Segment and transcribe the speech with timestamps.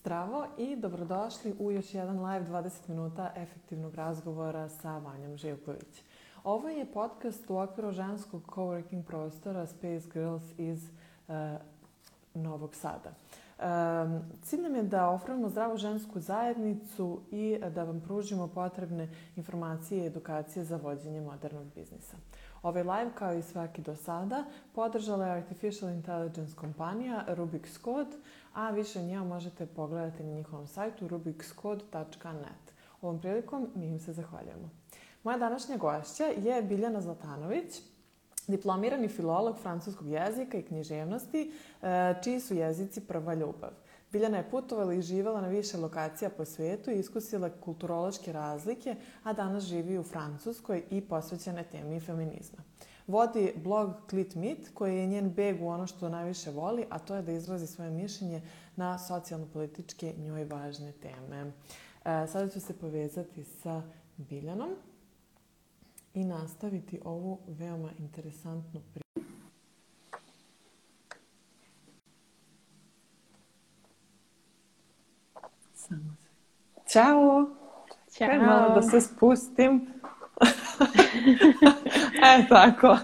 [0.00, 6.02] Zdravo i dobrodošli u još jedan live 20 minuta efektivnog razgovora sa Vanjom Živković.
[6.44, 10.84] Ovo je podcast u okviru ženskog coworking prostora Space Girls iz
[11.28, 11.34] uh,
[12.34, 13.10] Novog Sada.
[13.10, 20.02] Um, cilj nam je da oframo zdravu žensku zajednicu i da vam pružimo potrebne informacije
[20.02, 22.16] i edukacije za vođenje modernog biznisa.
[22.62, 28.16] Ovaj live, kao i svaki do sada, podržala je Artificial Intelligence kompanija Rubik's Code,
[28.54, 32.74] a više njega možete pogledati na njihovom sajtu rubikscode.net.
[33.02, 34.70] Ovom prilikom mi im se zahvaljujemo.
[35.22, 37.80] Moja današnja gošća je Biljana Zlatanović,
[38.46, 43.70] diplomirani filolog francuskog jezika i književnosti, e, čiji su jezici prva ljubav.
[44.12, 49.32] Biljana je putovala i živala na više lokacija po svetu i iskusila kulturološke razlike, a
[49.32, 52.58] danas živi u Francuskoj i posvećena temi feminizma.
[53.06, 57.14] Vodi blog Clit Meet, koji je njen beg u ono što najviše voli, a to
[57.14, 58.42] je da izrazi svoje mišljenje
[58.76, 61.40] na socijalno-političke njoj važne teme.
[61.40, 61.52] E,
[62.26, 63.82] sada ću se povezati sa
[64.16, 64.70] Biljanom
[66.14, 69.09] i nastaviti ovu veoma interesantnu priču.
[76.92, 77.46] Ćao!
[78.12, 78.28] Ćao!
[78.28, 79.92] Kaj malo da se spustim.
[82.26, 82.98] e, tako.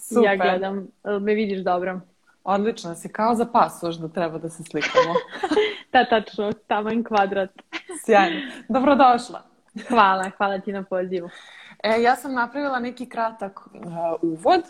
[0.00, 0.24] Super.
[0.24, 0.88] Ja gledam,
[1.20, 2.00] me vidiš dobro?
[2.44, 5.14] Odlično si, kao za pasoš da treba da se slikamo.
[5.92, 7.50] Da, tačno, taman kvadrat.
[8.04, 8.40] Sjajno.
[8.68, 9.42] Dobrodošla.
[9.88, 11.28] Hvala, hvala ti na pozivu.
[11.82, 13.82] E, ja sam napravila neki kratak uh,
[14.22, 14.62] uvod.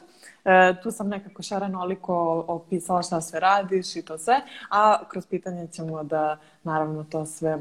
[0.44, 5.66] E, tu sam nekako šaranoliko opisala šta sve radiš i to sve, a kroz pitanje
[5.66, 7.58] ćemo da naravno to sve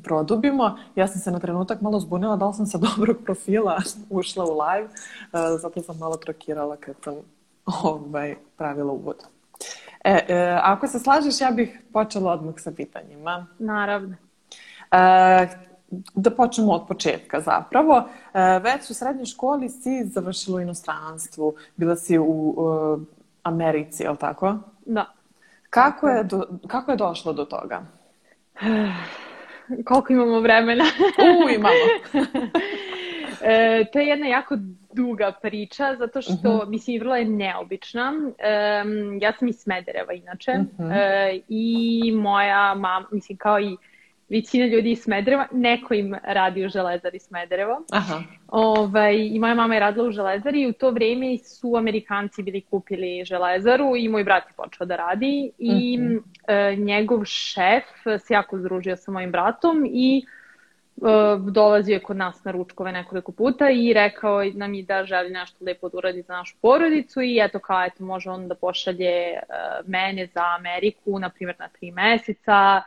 [0.00, 0.78] produbimo.
[0.96, 3.78] Ja sam se na trenutak malo zbunila da li sam sa dobrog profila
[4.10, 7.14] ušla u live, uh, zato sam malo trokirala kad sam
[7.66, 9.16] ovaj, pravila uvod.
[10.04, 13.46] E, e, ako se slažeš, ja bih počela odmah sa pitanjima.
[13.58, 14.16] Naravno.
[14.90, 15.48] E,
[16.14, 18.08] da počnemo od početka zapravo.
[18.34, 22.56] E, već u srednjoj školi si završila u inostranstvu, bila si u
[23.42, 24.54] Americi, je li tako?
[24.86, 25.06] Da.
[25.70, 27.82] Kako je, do, kako je došlo do toga?
[29.84, 30.84] Koliko imamo vremena?
[31.44, 31.74] U, imamo.
[33.42, 34.56] e, to je jedna jako
[34.92, 36.48] duga priča, zato što, uh Mhm.
[36.48, 36.68] -huh.
[36.68, 38.12] mislim, vrlo je neobična.
[38.38, 38.84] E,
[39.20, 40.90] ja sam iz Smedereva, inače, uh Mhm.
[40.90, 40.96] -huh.
[40.96, 43.76] e, i moja mama, mislim, kao i
[44.32, 47.84] većina ljudi iz Smedereva, neko im radi u Železari Smederevo.
[47.90, 48.22] Aha.
[48.48, 52.60] Ovaj, I moja mama je radila u Železari i u to vreme su Amerikanci bili
[52.60, 56.22] kupili Železaru i moj brat je počeo da radi i mm -hmm.
[56.48, 57.84] e, njegov šef
[58.18, 61.02] se jako združio sa mojim bratom i e,
[61.50, 65.64] dolazio je kod nas na ručkove nekoliko puta i rekao nam je da želi nešto
[65.64, 69.40] lepo da uradi za našu porodicu i eto kao eto može on da pošalje e,
[69.86, 72.82] mene za Ameriku, na primjer na tri meseca,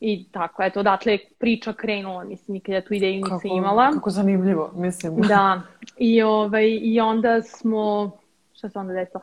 [0.00, 3.90] I tako, eto, odatle je priča krenula, mislim, nikad ja tu ideju nisam imala.
[3.92, 5.16] Kako zanimljivo, mislim.
[5.16, 5.62] Da,
[5.96, 8.10] i, ovaj, i onda smo,
[8.52, 9.20] šta se onda desilo?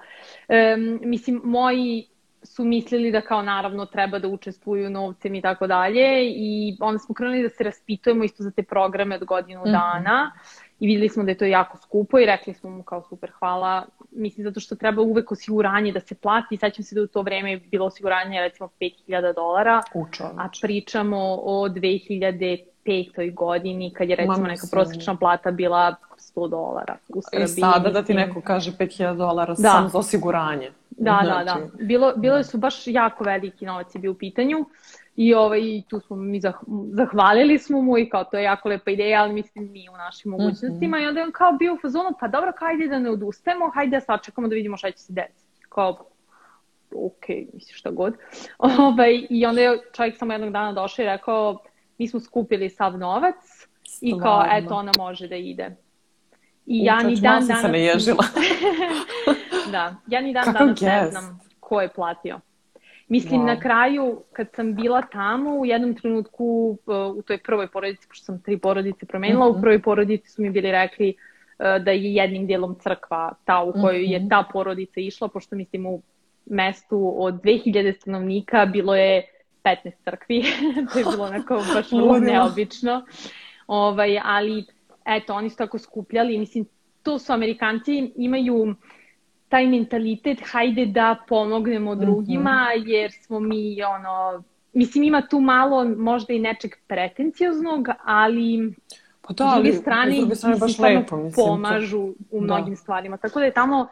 [0.47, 2.07] Um, mislim, moji
[2.43, 7.15] su mislili da kao naravno treba da učestvuju novcem i tako dalje i onda smo
[7.15, 9.71] krenuli da se raspitujemo isto za te programe od godinu mm -hmm.
[9.71, 10.31] dana
[10.79, 13.85] i videli smo da je to jako skupo i rekli smo mu kao super hvala,
[14.11, 17.51] mislim zato što treba uvek osiguranje da se plati, sećam se da u to vreme
[17.51, 19.81] je bilo osiguranje recimo 5000 dolara,
[20.37, 23.33] a pričamo o 2005.
[23.33, 27.43] godini kad je recimo Mama neka prosječna plata bila 100 dolara u Srbiji.
[27.43, 29.69] I sada da ti neko kaže 5000 dolara da.
[29.69, 30.71] samo za osiguranje.
[30.89, 31.83] Da, znači, da, da.
[31.85, 34.65] Bilo, bilo su baš jako veliki novac je bio u pitanju.
[35.17, 36.55] I ovaj, tu smo mi zah,
[36.91, 40.31] zahvalili smo mu i kao to je jako lepa ideja, ali mislim mi u našim
[40.31, 40.97] mogućnostima.
[40.97, 41.03] Mm -hmm.
[41.03, 43.97] I onda je on kao bio u fazonu, pa dobro, hajde da ne odustajemo, hajde
[43.97, 45.65] da sačekamo da vidimo šta će se desiti.
[45.69, 46.05] Kao,
[46.95, 48.13] ok, misli šta god.
[48.79, 51.59] Ovaj, I onda je čovjek samo jednog dana došao i rekao,
[51.97, 53.35] mi smo skupili sav novac
[53.87, 54.17] Stvarno.
[54.17, 55.75] i kao, eto, ona može da ide.
[56.65, 57.61] I ja ni dan danas...
[57.61, 58.23] se ne ježila.
[59.71, 61.03] da, ja ni dan Kako danas guess?
[61.03, 62.39] ne znam ko je platio.
[63.09, 63.45] Mislim, wow.
[63.45, 68.25] na kraju, kad sam bila tamo, u jednom trenutku, uh, u toj prvoj porodici, pošto
[68.25, 69.57] sam tri porodice promenila, mm -hmm.
[69.57, 73.71] u prvoj porodici su mi bili rekli uh, da je jednim dijelom crkva ta u
[73.71, 74.23] kojoj mm -hmm.
[74.23, 76.01] je ta porodica išla, pošto mislim u
[76.45, 79.23] mestu od 2000 stanovnika bilo je
[79.63, 80.43] 15 crkvi,
[80.93, 83.05] to je bilo onako baš vrlo neobično.
[83.67, 84.65] Ovaj, ali,
[85.05, 86.65] eto, oni su tako skupljali, mislim,
[87.03, 88.75] to su Amerikanci, imaju
[89.49, 92.87] taj mentalitet hajde da pomognemo drugima mm -hmm.
[92.87, 98.73] jer smo mi ono mislim ima tu malo možda i nečeg pretencioznog ali
[99.21, 102.13] pa da, s druge strane, s druge strane baš lepo, mislim, pomažu to...
[102.31, 102.75] u mnogim da.
[102.75, 103.87] stvarima tako da je tamo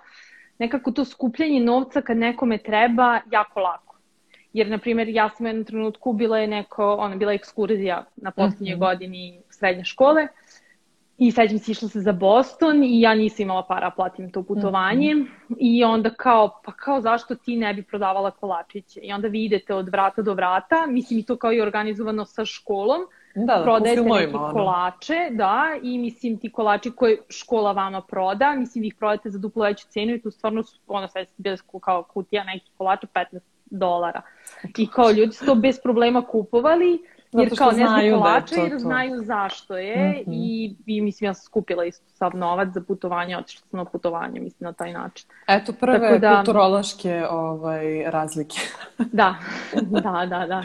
[0.60, 3.86] nekako to skupljanje novca kad nekome treba jako lako
[4.56, 8.32] Jer, na primjer, ja sam u jednom trenutku bila je neko, ona bila ekskurzija na
[8.32, 8.80] posljednjoj mm -hmm.
[8.80, 10.28] godini srednje škole
[11.18, 15.16] i sećam se išla se za Boston i ja nisam imala para platim to putovanje
[15.16, 15.56] mm -hmm.
[15.60, 19.74] i onda kao, pa kao zašto ti ne bi prodavala kolačiće i onda vi idete
[19.74, 23.02] od vrata do vrata, mislim i to kao i organizovano sa školom,
[23.36, 24.54] da, da, prodajete neke ono.
[24.54, 29.40] kolače, da, i mislim ti kolači koje škola vama proda, mislim vi ih prodate za
[29.40, 33.40] duplo veću cenu i tu stvarno su, ono sve bile kao kutija nekih kolača 15
[33.66, 34.22] dolara.
[34.78, 37.00] I kao ljudi su to bez problema kupovali,
[37.38, 40.34] jer kao ne znaju da jer znaju zašto je mm -hmm.
[40.34, 44.40] i, i mislim ja sam skupila isto sav novac za putovanje, otišla sam na putovanje,
[44.40, 45.28] mislim na taj način.
[45.48, 48.60] Eto prve Tako da, kulturološke ovaj, razlike.
[48.98, 49.36] da,
[50.02, 50.64] da, da, da.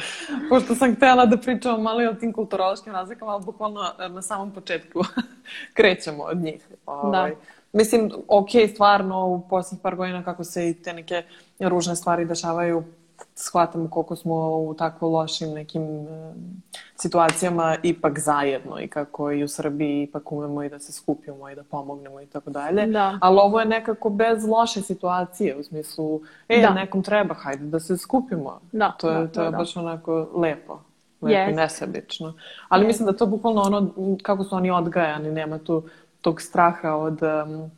[0.48, 4.22] Pošto sam htjela da pričam malo i o tim kulturološkim razlikama, ali bukvalno eh, na
[4.22, 5.00] samom početku
[5.76, 6.68] krećemo od njih.
[6.86, 7.30] Ovaj.
[7.30, 7.36] Da.
[7.72, 11.22] Mislim, ok, stvarno u posljednjih par godina kako se i te neke
[11.60, 12.84] ružne stvari dešavaju
[13.34, 16.32] shvatamo koliko smo u tako lošim nekim e,
[16.96, 21.54] situacijama ipak zajedno i kako i u Srbiji ipak umemo i da se skupimo i
[21.54, 22.86] da pomognemo i tako dalje.
[22.86, 23.18] Da.
[23.20, 26.70] Ali ovo je nekako bez loše situacije u smislu, e, da.
[26.70, 28.60] nekom treba, hajde da se skupimo.
[28.72, 30.80] Da, to je, da, to je da, baš onako lepo.
[31.22, 31.50] Lepo yes.
[31.50, 32.34] i nesebično.
[32.68, 32.86] Ali yes.
[32.86, 33.90] mislim da to bukvalno ono,
[34.22, 35.82] kako su oni odgajani, nema tu
[36.20, 37.70] tog straha od um,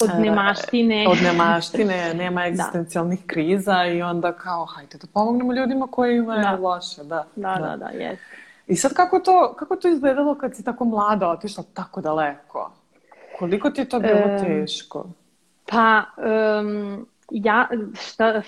[0.00, 1.06] od nemaštine.
[1.08, 2.46] Od nemaštine, nema da.
[2.46, 3.26] egzistencijalnih da.
[3.26, 6.58] kriza i onda kao, hajde da pomognemo ljudima koji imaju da.
[6.60, 7.04] loše.
[7.04, 8.18] Da, da, da, da, da jes.
[8.66, 12.72] I sad kako to, kako to izgledalo kad si tako mlada otišla tako daleko?
[13.38, 15.06] Koliko ti je to bilo um, teško?
[15.66, 16.02] Pa,
[16.60, 17.68] um, ja,
[18.00, 18.42] šta...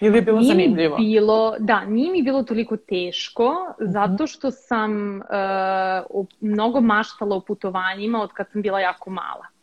[0.00, 0.96] Ili je bilo nije zanimljivo?
[0.96, 3.88] Bilo, da, nije mi bilo toliko teško, uh mhm.
[3.88, 3.92] -huh.
[3.92, 5.20] zato što sam
[6.12, 9.53] uh, mnogo maštala o putovanjima od kad sam bila jako mala.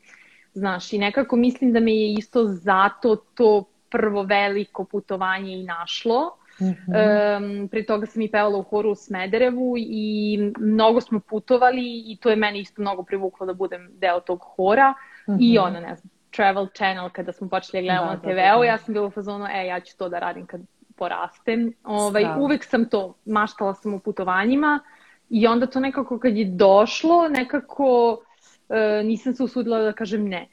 [0.53, 6.37] Znaš, i nekako mislim da me je isto zato to prvo veliko putovanje i našlo.
[6.61, 7.61] Mm -hmm.
[7.61, 12.17] um, pre toga sam i pevala u horu u Smederevu i mnogo smo putovali i
[12.21, 14.93] to je meni isto mnogo privuklo da budem deo tog hora.
[15.27, 15.37] Mm -hmm.
[15.39, 18.51] I ono, ne znam, Travel Channel kada smo počeli da gledamo da, na TV-u, da,
[18.51, 18.65] da, da.
[18.65, 20.61] ja sam bila u fazonu, e, ja ću to da radim kad
[20.95, 21.73] porastem.
[21.83, 24.79] Ovaj, uvek sam to, maštala sam u putovanjima
[25.29, 28.17] i onda to nekako kad je došlo, nekako
[29.03, 30.47] nisam se usudila da kažem ne.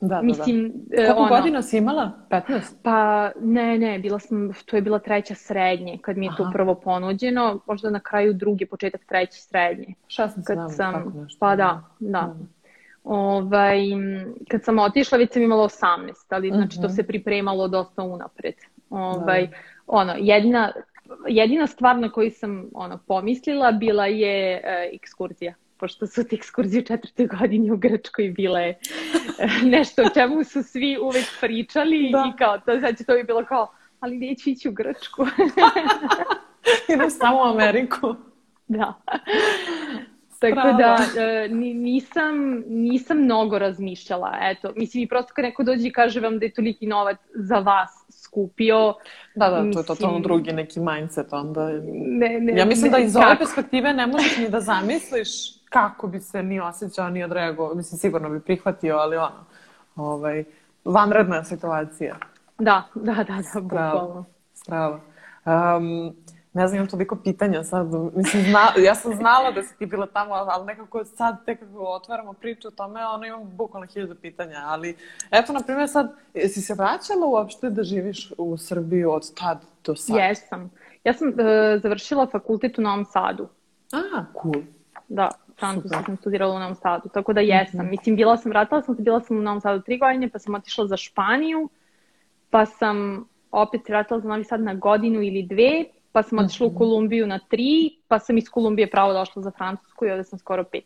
[0.00, 0.96] Da, da, Mislim, da.
[0.96, 2.12] Koliko ono, godina si imala?
[2.30, 2.62] 15?
[2.82, 6.36] Pa ne, ne, bila sam, to je bila treća srednje, kad mi je Aha.
[6.36, 9.94] to prvo ponuđeno, možda na kraju drugi, početak treće srednje.
[10.08, 11.38] 16, kad sam, tako nešto.
[11.40, 12.22] Pa da, da.
[12.22, 12.48] Mm.
[13.04, 13.78] Ovaj,
[14.48, 16.82] kad sam otišla, već sam imala 18, ali znači uh -huh.
[16.82, 16.94] to mhm.
[16.94, 18.54] se pripremalo dosta unapred.
[18.90, 19.56] Ovaj, da.
[19.86, 20.72] ono, jedina,
[21.28, 26.80] jedina stvar na koju sam ono, pomislila bila je e, ekskurzija pošto su ti ekskurzije
[26.80, 32.32] u četvrtoj godini u Grčkoj bile eh, nešto o čemu su svi uvek pričali da.
[32.34, 35.26] i kao to, znači to bi bilo kao, ali neću ići u Grčku.
[36.94, 38.14] Idem samo u Ameriku.
[38.68, 38.94] da.
[40.40, 44.38] Tako da e, nisam, nisam mnogo razmišljala.
[44.42, 47.58] Eto, mislim i prosto kad neko dođe i kaže vam da je toliki novac za
[47.58, 47.90] vas
[48.24, 48.94] skupio.
[49.34, 51.68] Da, da, to je totalno drugi neki mindset onda.
[51.92, 56.06] Ne, ne, ja mislim ne, da iz ove perspektive ne možeš ni da zamisliš kako
[56.06, 57.74] bi se ni osjećao, ni odreagovao.
[57.74, 59.44] Mislim, sigurno bi prihvatio, ali ono,
[59.96, 60.44] ovaj,
[60.84, 62.16] vanredna situacija.
[62.58, 64.24] Da, da, da, da, bukvalno.
[64.54, 65.00] Strava.
[65.44, 66.16] Um,
[66.52, 67.86] ne znam, imam toliko pitanja sad.
[68.14, 71.84] Mislim, zna, ja sam znala da si ti bila tamo, ali nekako sad tek kako
[71.84, 74.62] otvaramo priču o tome, ono imam bukvalno hiljadu pitanja.
[74.64, 74.96] Ali,
[75.30, 79.96] eto, na primjer, sad, si se vraćala uopšte da živiš u Srbiji od tad do
[79.96, 80.16] sad?
[80.16, 80.70] Jesam.
[81.04, 81.34] Ja sam uh,
[81.82, 83.48] završila fakultet u Novom Sadu.
[83.92, 84.62] A, cool.
[85.08, 87.80] Da, francuski sam studirala u Novom Sadu, tako da jesam.
[87.80, 87.90] Mm -hmm.
[87.90, 90.54] Mislim, bila sam, vratila sam se, bila sam u Novom Sadu tri godine, pa sam
[90.54, 91.68] otišla za Španiju,
[92.50, 96.66] pa sam opet se vratila za Novi Sad na godinu ili dve, pa sam otišla
[96.66, 96.72] mm -hmm.
[96.72, 96.78] u mhm.
[96.78, 100.64] Kolumbiju na tri, pa sam iz Kolumbije pravo došla za Francusku i ovde sam skoro
[100.64, 100.84] pet.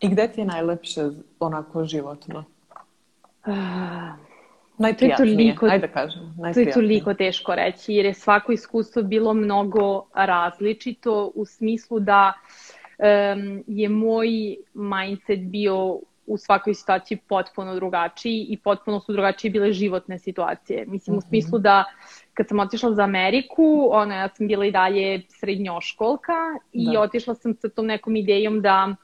[0.00, 1.00] I gde ti je najlepše
[1.40, 2.44] onako životno?
[3.46, 3.54] Uh,
[4.78, 6.34] Najprijatnije, toliko, ajde da kažem.
[6.54, 12.32] To je toliko teško reći, jer je svako iskustvo bilo mnogo različito u smislu da
[12.98, 19.72] um, je moj mindset bio u svakoj situaciji potpuno drugačiji i potpuno su drugačije bile
[19.72, 20.84] životne situacije.
[20.86, 21.22] Mislim, mm -hmm.
[21.22, 21.28] u mhm.
[21.28, 21.84] smislu da
[22.34, 26.32] kad sam otišla za Ameriku, ona, ja sam bila i dalje srednjoškolka
[26.72, 27.00] i da.
[27.00, 28.94] otišla sam sa tom nekom idejom da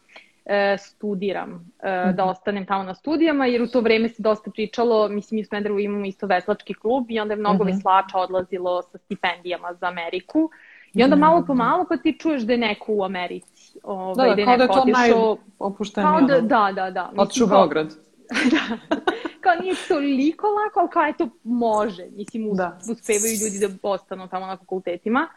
[0.45, 2.15] e, studiram, e, mm -hmm.
[2.15, 5.45] da ostanem tamo na studijama, jer u to vreme se dosta pričalo, mislim, mi u
[5.45, 7.75] Smederevu imamo isto veslački klub i onda je mnogo mm -hmm.
[7.75, 10.51] veslača odlazilo sa stipendijama za Ameriku.
[10.95, 13.62] I onda malo po malo pa ti čuješ da je neko u Americi.
[13.83, 16.11] Ovaj, da, da, kao da je to najopuštenije.
[16.11, 16.91] Kao da, da, da.
[16.91, 17.13] da.
[17.17, 17.87] Otišu u Beograd.
[18.53, 18.79] da.
[19.41, 22.07] kao nije toliko lako, ali kao eto može.
[22.17, 22.79] Mislim, us, da.
[22.91, 25.29] uspevaju ljudi da ostanu tamo na fakultetima.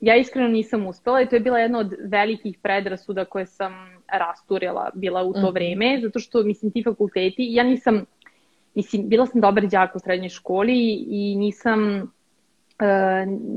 [0.00, 3.72] Ja iskreno nisam uspela i to je bila jedna od velikih predrasuda koje sam
[4.12, 5.54] rasturila bila u to mm -hmm.
[5.54, 8.04] vreme, zato što, mislim, ti fakulteti, ja nisam,
[8.74, 12.10] mislim, bila sam dobar đak u srednjoj školi i nisam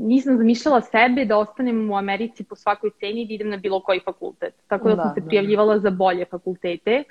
[0.04, 3.80] nisam zamišljala sebe da ostanem u Americi po svakoj ceni i da idem na bilo
[3.80, 4.54] koji fakultet.
[4.68, 5.26] Tako da, da sam se da.
[5.26, 7.04] prijavljivala za bolje fakultete.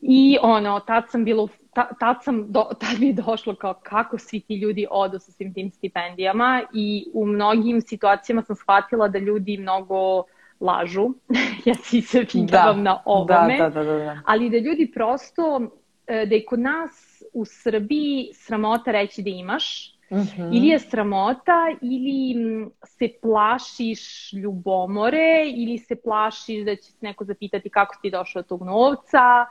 [0.00, 4.18] I ono, tad sam bilo, ta, tad, sam do, tad mi je došlo kao kako
[4.18, 9.18] svi ti ljudi odu sa svim tim stipendijama i u mnogim situacijama sam shvatila da
[9.18, 10.24] ljudi mnogo
[10.60, 11.08] lažu.
[11.66, 13.56] ja si se pigavam da, na ovome.
[13.58, 14.20] Da, da, da, da, da.
[14.26, 15.60] Ali da ljudi prosto,
[16.06, 20.52] e, da je kod nas u Srbiji sramota reći da imaš, -hmm.
[20.52, 22.34] Ili je sramota, ili
[22.84, 28.48] se plašiš ljubomore, ili se plašiš da će se neko zapitati kako si došao do
[28.48, 29.46] tog novca,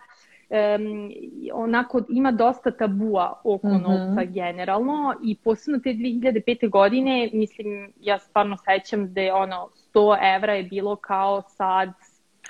[0.50, 1.12] um,
[1.54, 3.82] onako ima dosta tabua oko mm -hmm.
[3.82, 6.70] novca generalno i posebno te 2005.
[6.70, 11.90] godine, mislim, ja stvarno sećam da je ono 100 evra je bilo kao sad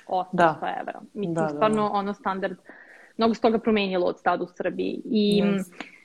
[0.06, 0.76] 800 da.
[0.80, 1.00] evra.
[1.14, 1.90] Mislim, da, da, stvarno da.
[1.92, 2.56] ono standard,
[3.16, 5.02] mnogo se toga promenilo od tada u Srbiji.
[5.04, 5.99] I yes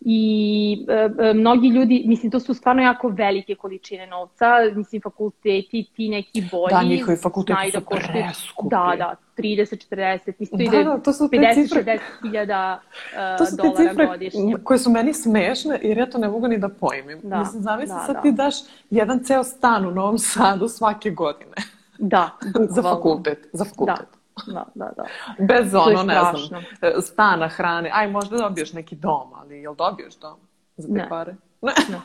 [0.00, 5.86] i e, e, mnogi ljudi, mislim, to su stvarno jako velike količine novca, mislim, fakulteti,
[5.96, 8.70] ti neki bolji, da, njihovi fakulteti su da preskupi.
[8.70, 12.80] Da, da, 30, 40, mislim, da, ide da, to su 50, 60 hiljada
[13.12, 14.54] uh, to su te cifre godišnje.
[14.64, 17.20] koje su meni smešne, jer ja to ne mogu ni da pojmim.
[17.22, 18.22] Da, mislim, zamisli da, sad da.
[18.22, 18.54] ti daš
[18.90, 21.56] jedan ceo stan u Novom Sadu svake godine.
[21.98, 22.30] Da,
[22.74, 23.96] za fakultet, za fakultet.
[23.96, 25.04] Da da, da, da.
[25.38, 27.90] Bez ono, ne znam, e, stana, hrane.
[27.94, 30.36] Aj, možda dobiješ neki dom, ali jel dobiješ dom
[30.76, 31.08] za te ne.
[31.08, 31.36] pare?
[31.62, 31.72] Ne.
[31.90, 31.98] ne.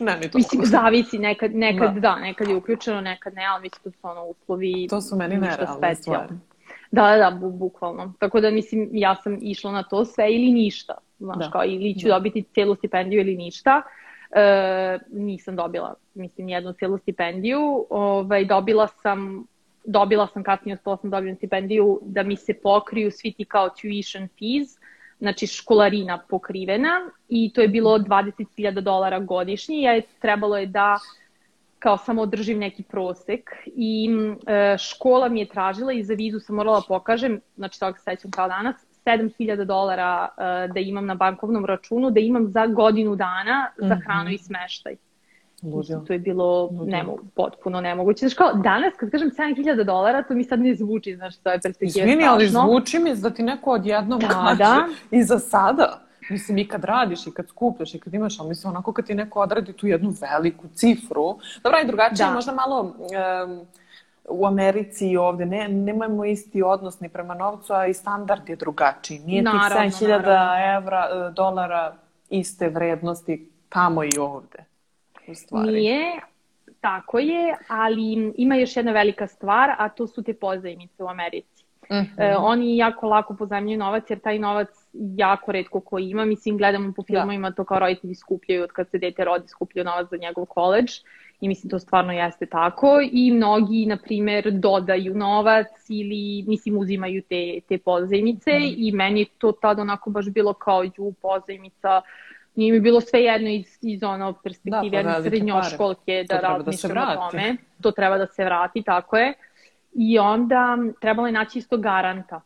[0.06, 0.38] ne, ni to.
[0.38, 2.00] Mislim, zavisi, nekad, nekad da.
[2.00, 4.86] da, nekad je uključeno, nekad ne, ali mislim, to su ono uslovi.
[4.90, 6.34] To su meni nerealne stvari.
[6.90, 8.12] Da, da, da, bu, bukvalno.
[8.18, 10.94] Tako da, mislim, ja sam išla na to sve ili ništa.
[11.18, 11.50] Znaš, da.
[11.50, 12.14] kao, ili ću da.
[12.14, 13.82] dobiti celu stipendiju ili ništa.
[14.30, 17.86] E, nisam dobila, mislim, jednu celu stipendiju.
[17.90, 19.46] Ovaj, dobila sam
[19.84, 24.28] dobila sam kasnije, uspela sam dobijem stipendiju da mi se pokriju svi ti kao tuition
[24.28, 24.78] fees,
[25.18, 29.80] znači školarina pokrivena i to je bilo 20.000 dolara godišnje.
[29.80, 30.98] Ja je, trebalo je da
[31.78, 34.08] kao samo održim neki prosek i
[34.46, 38.04] e, škola mi je tražila i za vizu sam morala da pokažem, znači toga se
[38.04, 38.76] sećam kao danas,
[39.06, 44.24] 7000 dolara e, da imam na bankovnom računu, da imam za godinu dana za hranu
[44.24, 44.34] mm -hmm.
[44.34, 44.96] i smeštaj.
[45.64, 45.98] Ludio.
[46.06, 48.18] To je bilo nemo, potpuno nemoguće.
[48.18, 51.60] Znaš kao, danas kad kažem 7000 dolara, to mi sad ne zvuči, znaš, to je
[51.60, 54.86] perspektiva Izvini, ali zvuči mi da ti neko odjednom da, nađe da.
[55.10, 56.00] i za sada.
[56.30, 59.14] Mislim, i kad radiš, i kad skupljaš, i kad imaš, ali mislim, onako kad ti
[59.14, 61.38] neko odradi tu jednu veliku cifru.
[61.62, 62.34] Dobro, i drugačije, da.
[62.34, 62.80] možda malo...
[62.80, 63.66] Um,
[64.28, 68.56] u Americi i ovde ne, nemamo isti odnos ni prema novcu, a i standard je
[68.56, 69.18] drugačiji.
[69.18, 71.94] Nije naravno, tih 7000 evra, e, dolara
[72.30, 74.64] iste vrednosti tamo i ovde
[75.28, 75.72] u stvari.
[75.72, 76.20] Nije,
[76.80, 81.64] tako je, ali ima još jedna velika stvar, a to su te pozajmice u Americi.
[81.90, 82.32] Mm -hmm.
[82.32, 84.68] e, oni jako lako pozajmljuju novac, jer taj novac
[85.16, 86.24] jako redko ko ima.
[86.24, 87.06] Mislim, gledamo po da.
[87.06, 87.56] filmovima da.
[87.56, 90.90] to kao roditelji skupljaju, od kad se dete rodi skupljaju novac za njegov koleđ.
[91.40, 93.00] I mislim, to stvarno jeste tako.
[93.12, 98.50] I mnogi, na primer, dodaju novac ili, mislim, uzimaju te, te pozajmice.
[98.50, 98.74] Mm.
[98.76, 102.02] I meni to tada onako baš bilo kao, ju, pozajmica,
[102.54, 106.94] nije mi bilo sve jedno iz, iz ono perspektive da, pa srednjoškolke da, da razmišljam
[106.94, 107.56] da o tome.
[107.80, 109.32] To treba da se vrati, tako je.
[109.92, 112.40] I onda trebalo je naći isto garanta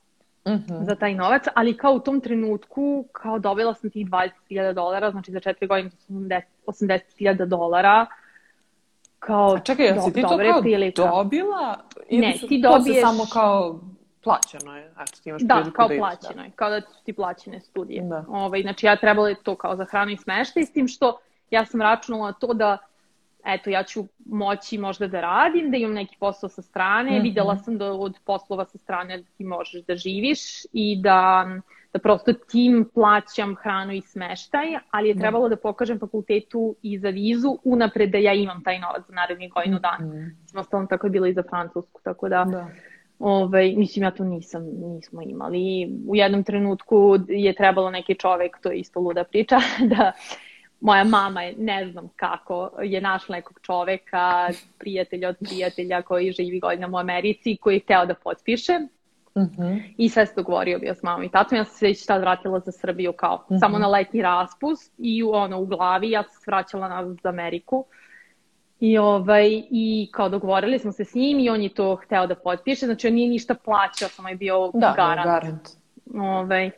[0.45, 0.63] uh mhm.
[0.73, 0.85] -huh.
[0.85, 5.33] za taj novac, ali kao u tom trenutku, kao dobila sam tih 20.000 dolara, znači
[5.33, 5.91] za četiri godine
[6.67, 8.07] 80.000 dolara,
[9.19, 11.03] kao A čekaj, jesi ti to kao prilika.
[11.03, 11.79] dobila?
[12.09, 13.01] Ili ne, ti dobiješ...
[13.01, 13.81] samo kao
[14.23, 17.61] plaćeno je, znači ti imaš da, kao da plaćeno je, kao da su ti plaćene
[17.61, 18.03] studije.
[18.03, 18.25] Da.
[18.29, 21.19] Ovaj, znači ja trebalo je to kao za hranu i smeštaj, s tim što
[21.51, 22.79] ja sam računala na to da
[23.45, 27.23] eto, ja ću moći možda da radim, da imam neki posao sa strane, mm -hmm.
[27.23, 30.41] videla sam da od poslova sa strane ti možeš da živiš
[30.73, 31.49] i da,
[31.93, 35.21] da prosto tim plaćam hranu i smeštaj, ali je da.
[35.21, 39.15] trebalo da, da pokažem fakultetu i za vizu unapred da ja imam taj novac za
[39.15, 40.07] narednih godinu dana.
[40.07, 40.59] Mm -hmm.
[40.61, 42.45] Ostalom tako je bilo i za Francusku, tako da...
[42.45, 42.69] da
[43.19, 45.93] Ovaj, mislim, ja to nisam, nismo imali.
[46.09, 49.57] U jednom trenutku je trebalo neki čovek, to je isto luda priča,
[49.97, 50.13] da
[50.81, 54.49] moja mama je, ne znam kako, je našla nekog čoveka,
[54.79, 58.73] prijatelja od prijatelja koji živi godinama u Americi, koji je hteo da potpiše.
[59.35, 59.63] Uh mhm.
[59.63, 59.83] -huh.
[59.97, 61.59] I sve se dogovorio bio s mamom i tatom.
[61.59, 63.55] Ja sam se već tad vratila za Srbiju kao uh mhm.
[63.55, 63.61] -huh.
[63.61, 67.85] samo na letnji raspust i ono, u glavi ja sam se vraćala nazad za Ameriku.
[68.81, 72.35] I, ovaj, I kao dogovorili smo se s njim i on je to hteo da
[72.35, 75.27] potpiše, znači on nije ništa plaćao, samo je bio da, garant.
[75.27, 75.69] garant.
[76.15, 76.71] Ovaj,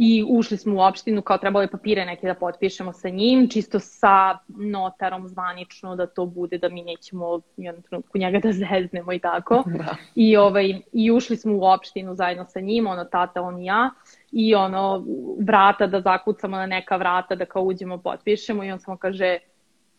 [0.00, 3.80] i ušli smo u opštinu, kao trebalo je papire neke da potpišemo sa njim, čisto
[3.80, 9.12] sa notarom zvanično da to bude, da mi nećemo u jednom trenutku njega da zeznemo
[9.12, 9.64] i tako.
[9.78, 9.96] Da.
[10.14, 13.90] I, ovaj, I ušli smo u opštinu zajedno sa njim, ono tata, on i ja,
[14.32, 15.04] i ono
[15.40, 19.38] vrata da zakucamo na neka vrata da kao uđemo, potpišemo i on samo kaže,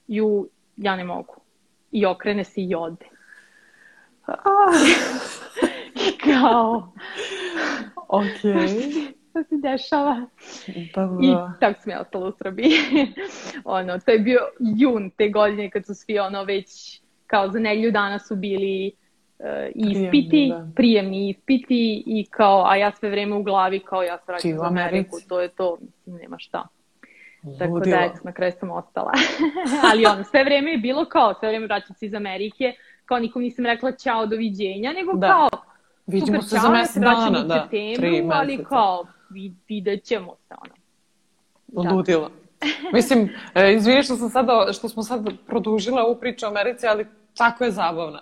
[0.07, 0.47] ju,
[0.77, 1.35] ja ne mogu.
[1.91, 3.05] I okrene se i ode.
[5.95, 6.93] I kao...
[8.07, 8.39] Ok
[9.29, 10.25] šta se dešava.
[10.93, 11.01] Pa.
[11.21, 12.71] I tako sam ja ostala u Srbiji.
[13.63, 17.91] ono, to je bio jun te godine kad su svi ono već kao za nelju
[17.91, 18.91] dana su bili
[19.39, 20.71] uh, ispiti, prijemni, da.
[20.75, 24.65] prijemni ispiti i kao, a ja sve vreme u glavi kao ja se vraćam za
[24.65, 26.67] Ameriku, to je to, mislim, nema šta.
[27.43, 27.59] Ludilo.
[27.59, 29.11] Tako da, eto, na kraju sam ostala.
[29.91, 32.73] Ali ono, sve vreme je bilo kao, sve vreme vraćam se iz Amerike,
[33.05, 35.27] kao nikom nisam rekla čao, doviđenja, nego da.
[35.27, 35.49] kao,
[36.09, 38.33] Vidimo se za mesec dana, da, tri meseca.
[38.33, 39.05] Ali kao,
[39.67, 40.53] vidjet ćemo se,
[41.73, 41.95] ono.
[41.95, 42.29] Ludila.
[42.93, 47.07] Mislim, e, izvini što, sam sada, što smo sad produžile ovu priču o Americi, ali
[47.37, 48.21] tako je zabavna.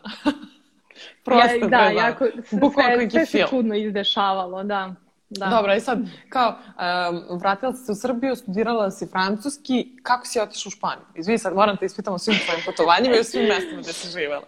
[1.26, 4.96] Prosto ja, da, jako, sve, sve se čudno izdešavalo, da.
[5.30, 5.46] Da.
[5.46, 10.40] Dobro, i sad, kao, um, vratila si se u Srbiju, studirala si francuski, kako si
[10.40, 11.06] otišla u Španiju?
[11.16, 14.12] Izvini, sad moram te ispitamo o svim tvojim putovanjima i o svim mestima gde si
[14.12, 14.44] živela.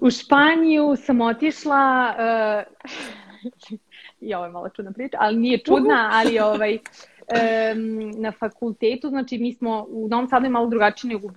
[0.00, 3.78] u Španiju sam otišla, uh,
[4.28, 9.38] i ovo je malo čudna priča, ali nije čudna, ali ovaj, um, na fakultetu, znači
[9.38, 11.30] mi smo u Novom Sadu je malo drugačije nego u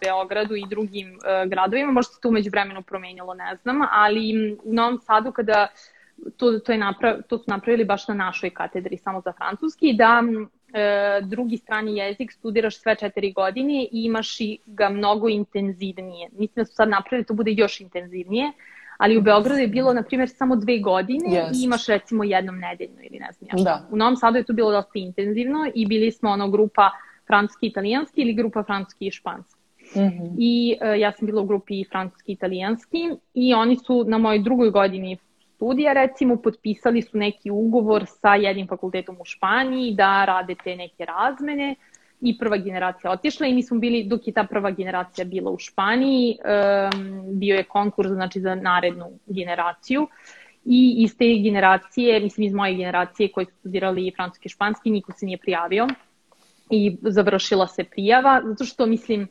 [0.00, 4.72] Beogradu i drugim uh, gradovima, možda se to umeđu vremenu promenjalo, ne znam, ali u
[4.72, 5.68] Novom Sadu kada
[6.36, 10.22] to, to, je naprav, to su napravili baš na našoj katedri samo za francuski, da
[10.72, 16.28] e, drugi strani jezik studiraš sve četiri godine i imaš i ga mnogo intenzivnije.
[16.32, 18.52] Mislim da su sad napravili da to bude još intenzivnije,
[18.98, 21.60] ali u Beogradu je bilo, na primjer, samo dve godine yes.
[21.60, 23.64] i imaš recimo jednom nedeljno ili ne znam ja šta.
[23.64, 23.88] Da.
[23.90, 26.90] U Novom Sadu je to bilo dosta intenzivno i bili smo ono grupa
[27.26, 29.60] francuski italijanski ili grupa francuski i španski.
[29.96, 30.34] Mm -hmm.
[30.38, 32.98] I uh, ja sam bila u grupi francuski italijanski
[33.34, 35.18] i oni su na mojoj drugoj godini
[35.64, 41.04] studija recimo potpisali su neki ugovor sa jednim fakultetom u Španiji da rade te neke
[41.04, 41.74] razmene
[42.20, 45.58] i prva generacija otišla i mi smo bili, dok je ta prva generacija bila u
[45.58, 50.06] Španiji, um, bio je konkurs znači, za narednu generaciju
[50.64, 55.12] i iz te generacije, mislim iz moje generacije koji su studirali francuski i španski, niko
[55.12, 55.88] se nije prijavio
[56.70, 59.28] i završila se prijava, zato što mislim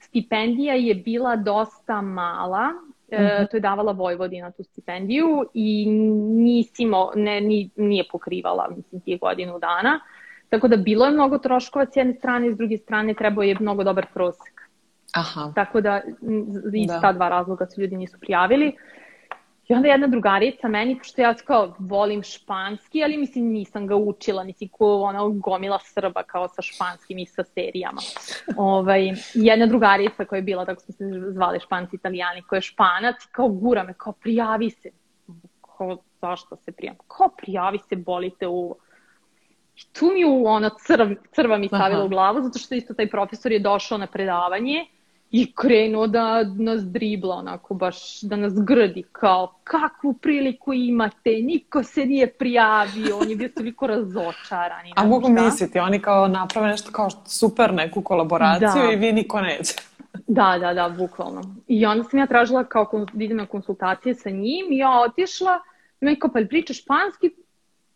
[0.00, 2.68] stipendija je bila dosta mala.
[3.08, 5.86] E, to je davala Vojvodina tu stipendiju i
[6.44, 10.00] nisimo, ne, ni, nije pokrivala mislim, tije godinu dana.
[10.48, 13.84] Tako da bilo je mnogo troškova s jedne strane, s druge strane trebao je mnogo
[13.84, 14.60] dobar prosek.
[15.14, 15.52] Aha.
[15.54, 16.00] Tako da
[16.74, 17.00] iz da.
[17.00, 18.72] ta dva razloga su ljudi nisu prijavili.
[19.68, 24.44] I onda jedna drugarica meni, pošto ja kao volim španski, ali mislim nisam ga učila,
[24.44, 28.00] nisi ko ona gomila Srba kao sa španskim i sa serijama.
[28.56, 33.16] ovaj, jedna drugarica koja je bila, tako smo se zvali španci italijani, koja je španac,
[33.32, 34.90] kao gura me, kao prijavi se.
[35.78, 37.00] Kao, zašto se prijavim?
[37.08, 38.76] Kao prijavi se, bolite u
[39.76, 42.06] I tu mi u ono crv, crva mi stavila Aha.
[42.06, 44.86] u glavu, zato što isto taj profesor je došao na predavanje
[45.36, 51.82] i krenuo da nas dribla onako baš, da nas grdi kao kakvu priliku imate, niko
[51.82, 54.86] se nije prijavio, on je bio toliko razočaran.
[54.96, 55.44] A mogu šta.
[55.44, 58.92] misliti, oni kao naprave nešto kao super neku kolaboraciju da.
[58.92, 59.74] i vi niko neće.
[60.26, 61.42] Da, da, da, bukvalno.
[61.68, 65.60] I onda sam ja tražila kao da idem na konsultacije sa njim i ja otišla
[66.00, 67.30] i on kao, pa pričaš španski?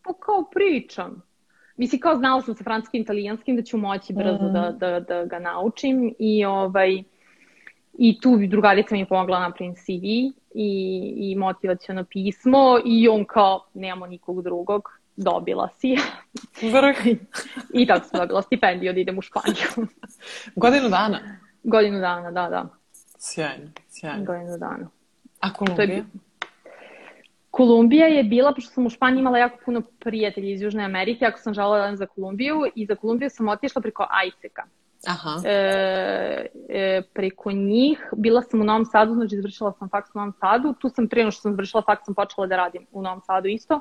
[0.03, 1.23] Pa kao pričam.
[1.77, 4.53] Mislim, kao znala sam sa francuskim i italijanskim da ću moći brzo mm.
[4.53, 7.03] da, da, da ga naučim i ovaj,
[7.99, 10.33] I tu drugarica mi je pomogla na napravim CV i,
[11.17, 14.83] i motivacijono pismo i on kao, nemamo nikog drugog,
[15.17, 15.97] dobila si.
[16.73, 17.07] Vrh.
[17.81, 19.89] I tako sam dobila stipendiju da idem u Španiju.
[20.57, 21.19] Godinu dana?
[21.63, 22.69] Godinu dana, da, da.
[23.19, 24.25] Sjajno, sjajno.
[24.25, 24.91] Godinu dana.
[25.41, 25.97] A Kolumbija?
[25.97, 26.05] Je...
[27.51, 31.39] Kolumbija je bila, pošto sam u Španiji imala jako puno prijatelja iz Južne Amerike, ako
[31.39, 34.63] sam želela za Kolumbiju i za Kolumbiju sam otišla preko ISEC-a.
[35.07, 35.41] Aha.
[35.45, 40.33] E, e, preko njih, bila sam u Novom Sadu, znači završila sam faks u Novom
[40.41, 43.49] Sadu, tu sam prije što sam završila faks sam počela da radim u Novom Sadu
[43.49, 43.81] isto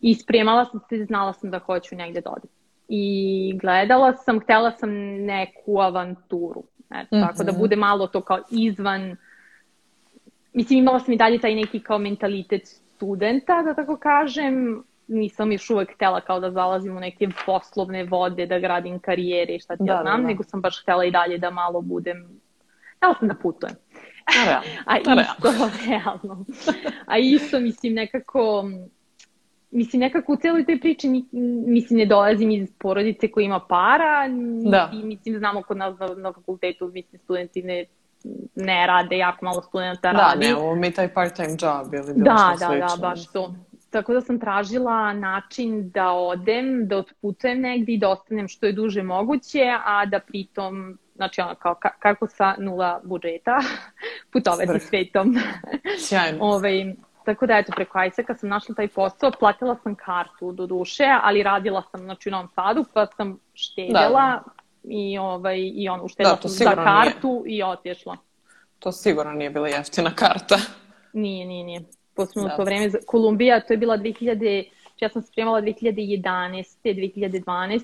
[0.00, 2.50] i spremala sam se, znala sam da hoću negde da odem.
[2.88, 4.90] I gledala sam, htela sam
[5.24, 7.26] neku avanturu, eto, mm -hmm.
[7.26, 9.16] tako da bude malo to kao izvan,
[10.52, 15.70] mislim imala sam i dalje taj neki kao mentalitet studenta, da tako kažem, nisam još
[15.70, 19.82] uvek htela kao da zalazim u neke poslovne vode, da gradim karijere i šta ti
[19.82, 20.28] da, ja znam, da, da.
[20.28, 22.40] nego sam baš htela i dalje da malo budem,
[22.96, 23.74] htela sam da putujem.
[24.24, 24.68] A, realno.
[24.86, 25.48] A isto,
[25.88, 26.44] realno.
[27.06, 28.64] A isto, mislim, nekako
[29.70, 31.08] mislim, nekako u celoj toj priči,
[31.66, 34.28] mislim, ne dolazim iz porodice koja ima para,
[34.70, 34.90] da.
[34.94, 37.84] i, mislim, znamo kod nas na, na fakultetu, mislim, studenti ne,
[38.54, 40.46] ne rade, jako malo studenta da, radi.
[40.46, 42.86] Da, ne, ovo mi taj part-time job ili bilo da, što da, slično.
[42.88, 43.54] Da, da, baš to.
[43.90, 48.72] Tako da sam tražila način da odem, da otputujem negdje i da ostanem što je
[48.72, 53.58] duže moguće, a da pritom, znači ono kao ka, kako sa nula budžeta
[54.32, 55.36] putovati svetom.
[56.06, 56.38] Sjajno.
[56.40, 60.66] Ove, ovaj, tako da eto, preko Ajseka sam našla taj posao, platila sam kartu do
[60.66, 64.42] duše, ali radila sam znači, u Novom Sadu, pa sam štedjela da.
[64.84, 67.58] i, ovaj, i ono, uštedila da, sam za kartu nije.
[67.58, 68.16] i otišla.
[68.78, 70.56] To sigurno nije bila jeftina karta.
[71.12, 71.80] Nije, nije, nije
[72.18, 72.56] posebno da.
[72.56, 72.90] to vreme.
[73.06, 74.64] Kolumbija, to je bila 2000,
[75.00, 76.64] ja sam spremala 2011.
[76.84, 77.82] 2012.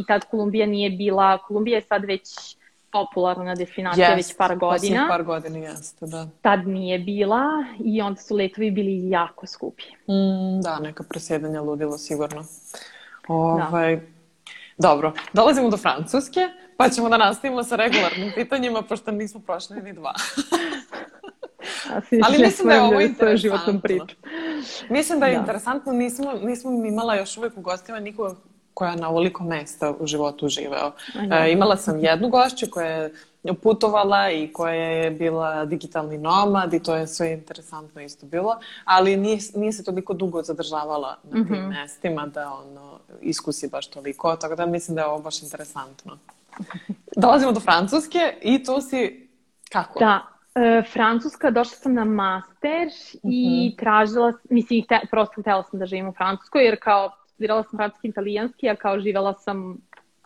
[0.00, 2.56] i tad Kolumbija nije bila, Kolumbija je sad već
[2.92, 5.06] popularna destinacija yes, već par godina.
[5.08, 6.28] par godina, jeste, da.
[6.42, 7.42] Tad nije bila
[7.84, 9.84] i onda su letovi bili jako skupi.
[9.84, 12.44] Mm, da, neka presjedanja ludilo sigurno.
[13.28, 14.02] Ovaj, da.
[14.78, 16.40] Dobro, dolazimo do Francuske,
[16.76, 20.14] pa ćemo da nastavimo sa regularnim pitanjima, pošto nismo prošli ni dva.
[22.24, 23.80] Ali mislim da je ovo interesantno.
[23.82, 24.16] Priču.
[24.90, 25.40] Mislim da je da.
[25.40, 28.34] interesantno, nismo, nismo imala još uvijek u gostima nikoga
[28.76, 30.92] koja na ovoliko mesta u životu živeo.
[31.32, 32.86] E, imala sam jednu gošću koja
[33.42, 38.58] je putovala i koja je bila digitalni nomad i to je sve interesantno isto bilo,
[38.84, 41.68] ali nije, nije se toliko dugo zadržavala na tim mm -hmm.
[41.68, 46.18] mestima da ono iskusi baš toliko, tako da mislim da je ovo baš interesantno.
[47.22, 49.28] Dolazimo do Francuske i tu si
[49.72, 49.98] kako?
[49.98, 53.30] Da, E, Francuska, došla sam na master mm -hmm.
[53.32, 53.76] i mhm.
[53.76, 58.08] tražila, mislim, te, prosto htela sam da živim u Francuskoj, jer kao studirala sam francuski
[58.08, 59.78] i italijanski, a kao živela sam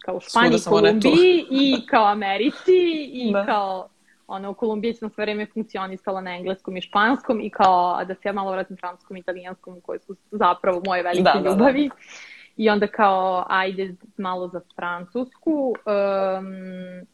[0.05, 3.47] kao u Španiji, Kolumbiji i kao Americi i da.
[3.47, 3.89] kao
[4.27, 8.21] ono, u Kolumbiji sam sve vreme funkcionisala na engleskom i španskom i kao da se
[8.25, 11.89] ja malo vratim francuskom i italijanskom koje su zapravo moje velike da, ljubavi.
[11.89, 12.01] Da, da.
[12.57, 15.75] I onda kao ajde malo za francusku.
[15.87, 17.07] Um,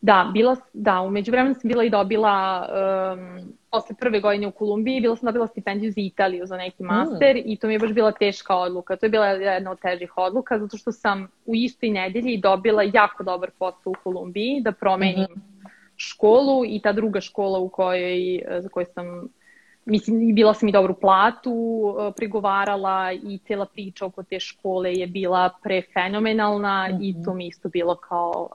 [0.00, 2.68] Da, bila, da, umeđu vremenu sam bila i dobila,
[3.12, 7.36] um, posle prve godine u Kolumbiji, bila sam dobila stipendiju za Italiju za neki master
[7.36, 7.42] mm.
[7.44, 8.96] i to mi je baš bila teška odluka.
[8.96, 13.22] To je bila jedna od težih odluka, zato što sam u istoj nedelji dobila jako
[13.22, 15.68] dobar posao u Kolumbiji, da promenim mm -hmm.
[15.96, 19.28] školu i ta druga škola u kojoj, za kojoj sam
[19.84, 25.06] mislim, bila sam i dobru platu, uh, pregovarala i cela priča oko te škole je
[25.06, 26.98] bila prefenomenalna mm -hmm.
[27.00, 28.48] i to mi isto bilo kao,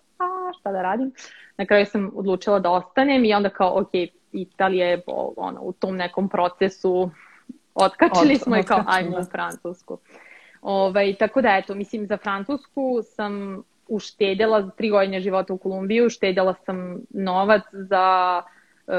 [0.53, 1.11] šta da radim.
[1.57, 3.89] Na kraju sam odlučila da ostanem i onda kao, ok,
[4.31, 5.01] Italija je
[5.37, 7.09] ono, u tom nekom procesu
[7.75, 9.97] otkačili Od, smo i kao, ajmo u Francusku.
[10.61, 16.05] Ovaj, tako da, eto, mislim, za Francusku sam uštedela za tri godine života u Kolumbiju,
[16.05, 18.41] uštedela sam novac za
[18.87, 18.93] uh,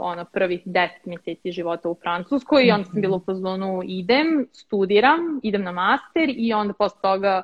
[0.00, 5.40] ono, prvih 10 mjeseci života u Francuskoj i onda sam bila u pozonu idem, studiram,
[5.42, 7.42] idem na master i onda posle toga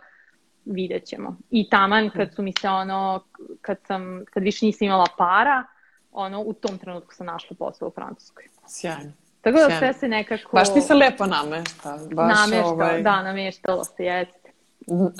[0.67, 1.37] vidjet ćemo.
[1.51, 3.25] I taman kad su mi se ono,
[3.61, 5.65] kad sam, kad više nisam imala para,
[6.13, 8.45] ono, u tom trenutku sam našla posao u Francuskoj.
[8.69, 9.13] Sjajno.
[9.41, 10.57] Tako da sve se nekako...
[10.57, 11.99] Baš ti se lepo namešta.
[12.15, 13.03] Baš namešta, ovaj...
[13.03, 14.53] da, nameštalo se, jeste.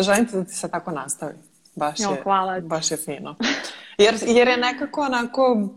[0.01, 1.35] Želim ti da ti se tako nastavi.
[1.77, 2.61] Baš jo, je, hvala.
[2.61, 3.35] baš je fino.
[3.99, 5.69] Jer, jer je nekako onako,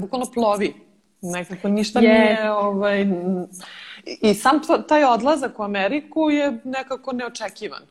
[0.00, 0.74] bukvalno plovi.
[1.22, 2.02] Nekako ništa yes.
[2.02, 3.06] nije, ovaj,
[4.04, 7.82] i sam taj odlazak u Ameriku je nekako neočekivan.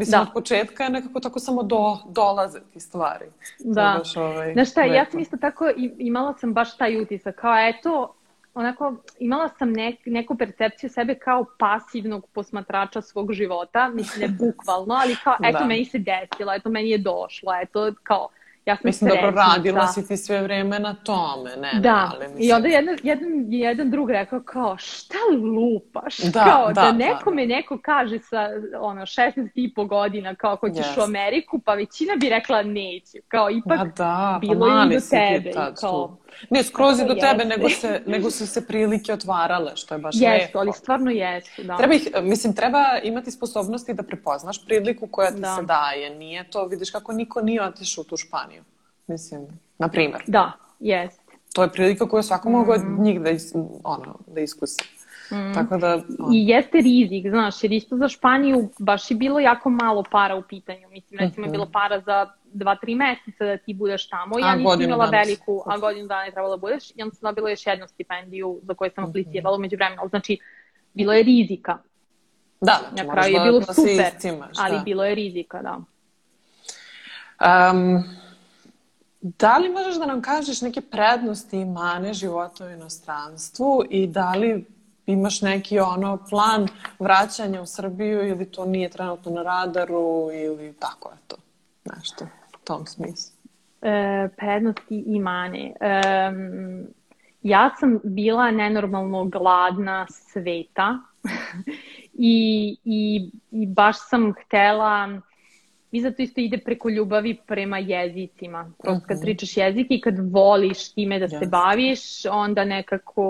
[0.00, 0.22] Mislim, da.
[0.22, 3.24] od početka je nekako tako samo do, dolaze ti stvari.
[3.58, 3.94] Da.
[3.98, 4.94] Baš, ovaj, Znaš šta, lepo.
[4.94, 8.14] ja sam isto tako imala sam baš taj utisak, kao eto,
[8.54, 14.94] onako, imala sam nek, neku percepciju sebe kao pasivnog posmatrača svog života, mislim ne bukvalno,
[14.94, 15.64] ali kao eto da.
[15.64, 18.28] meni se desilo, eto meni je došlo, eto kao
[18.66, 19.26] ja sam Mislim, srećnica.
[19.26, 22.10] dobro, radila si ti sve vreme na tome, ne, da.
[22.14, 22.48] ali mislim...
[22.48, 26.18] I onda jedan, jedan, jedan drug rekao kao, šta lupaš?
[26.18, 27.54] Da, kao, da, da nekome da.
[27.54, 28.48] neko kaže sa
[28.80, 31.00] ono, 16 i po godina, kao, ko ćeš yes.
[31.00, 33.18] u Ameriku, pa većina bi rekla neće.
[33.28, 35.52] Kao, ipak da, pa bilo pa je i do tebe.
[35.80, 36.16] Kao,
[36.50, 37.28] Ne, skroz i do jeste.
[37.28, 40.42] tebe, nego, se, nego su se prilike otvarale, što je baš jesu, lepo.
[40.42, 41.76] Jesu, ali stvarno jesu, da.
[41.76, 45.56] Treba ih, mislim, treba imati sposobnosti da prepoznaš priliku koja ti da.
[45.56, 46.10] se daje.
[46.10, 48.62] Nije to, vidiš kako niko nije otišao u tu Španiju.
[49.06, 49.46] Mislim,
[49.78, 50.22] na primer.
[50.26, 51.30] Da, jeste.
[51.52, 52.52] To je prilika koju svako mm.
[52.52, 54.84] mogu od njih da, is, ono, da iskusi.
[55.32, 55.54] Mm.
[55.54, 56.34] Tako da, on.
[56.34, 60.42] I jeste rizik, znaš, jer isto za Španiju baš je bilo jako malo para u
[60.42, 60.88] pitanju.
[60.90, 61.48] Mislim, recimo mm -hmm.
[61.48, 64.38] je bilo para za dva, tri meseca da ti budeš tamo.
[64.38, 65.26] Ja nisam imala danas.
[65.26, 66.90] veliku, a godinu dana je trebalo da budeš.
[66.90, 69.10] I onda sam dobila još jednu stipendiju za koju sam mhm.
[69.10, 70.02] aplicirala umeđu vremena.
[70.08, 70.38] Znači,
[70.94, 71.78] bilo je rizika.
[72.60, 74.82] Da, Na kraju je bilo da super, iscimaš, ali da.
[74.84, 75.78] bilo je rizika, da.
[77.40, 78.04] Um,
[79.20, 84.32] da li možeš da nam kažeš neke prednosti i mane života u inostranstvu i da
[84.32, 84.66] li
[85.10, 86.68] imaš neki ono plan
[86.98, 91.36] vraćanja u Srbiju ili to nije trenutno na radaru ili tako je to
[91.96, 93.36] nešto u tom smislu?
[93.82, 95.74] E, prednosti i mane.
[95.80, 96.02] E,
[97.42, 100.98] ja sam bila nenormalno gladna sveta
[102.12, 105.20] I, i, i baš sam htela
[105.92, 108.72] i zato isto ide preko ljubavi prema jezicima.
[108.82, 109.24] Prosto kad mhm.
[109.24, 111.38] pričaš jezik i kad voliš time da yes.
[111.38, 113.24] se baviš, onda nekako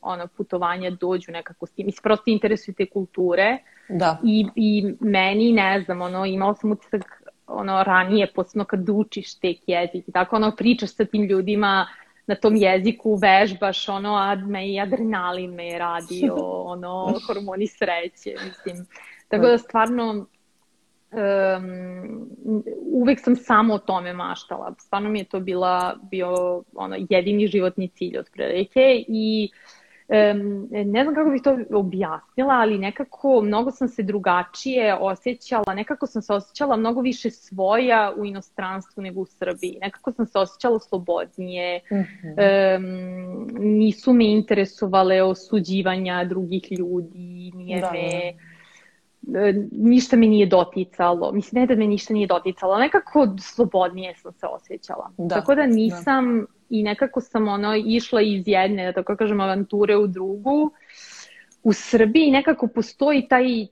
[0.00, 1.86] ono, putovanja dođu nekako s tim.
[1.86, 3.58] Mislim, prosto interesuju te kulture.
[3.88, 4.18] Da.
[4.24, 9.56] I, I meni, ne znam, ono, imala sam utisak ono, ranije, posebno kad učiš tek
[9.66, 10.08] jezik.
[10.08, 11.86] I tako, ono, pričaš sa tim ljudima,
[12.26, 16.34] na tom jeziku vežbaš, ono, a me i adrenalin me je radio,
[16.72, 18.86] ono, hormoni sreće, mislim.
[19.28, 20.26] Tako da stvarno,
[21.12, 22.30] um,
[22.92, 24.74] uvek sam samo o tome maštala.
[24.78, 29.50] Stvarno mi je to bila, bio ono, jedini životni cilj od prilike i
[30.08, 36.06] um, ne znam kako bih to objasnila, ali nekako mnogo sam se drugačije osjećala, nekako
[36.06, 39.78] sam se osjećala mnogo više svoja u inostranstvu nego u Srbiji.
[39.80, 42.76] Nekako sam se osjećala slobodnije, mm -hmm.
[42.76, 48.32] um, nisu me interesovale osuđivanja drugih ljudi, nije da, me...
[48.32, 48.47] Da
[49.72, 51.32] ništa me nije doticalo.
[51.32, 55.10] Mislim, ne da me ništa nije doticalo, nekako slobodnije sam se osjećala.
[55.18, 59.40] Da, Tako da nisam, da i nekako sam ono išla iz jedne, da tako kažem,
[59.40, 60.70] avanture u drugu.
[61.62, 63.66] U Srbiji nekako postoji taj,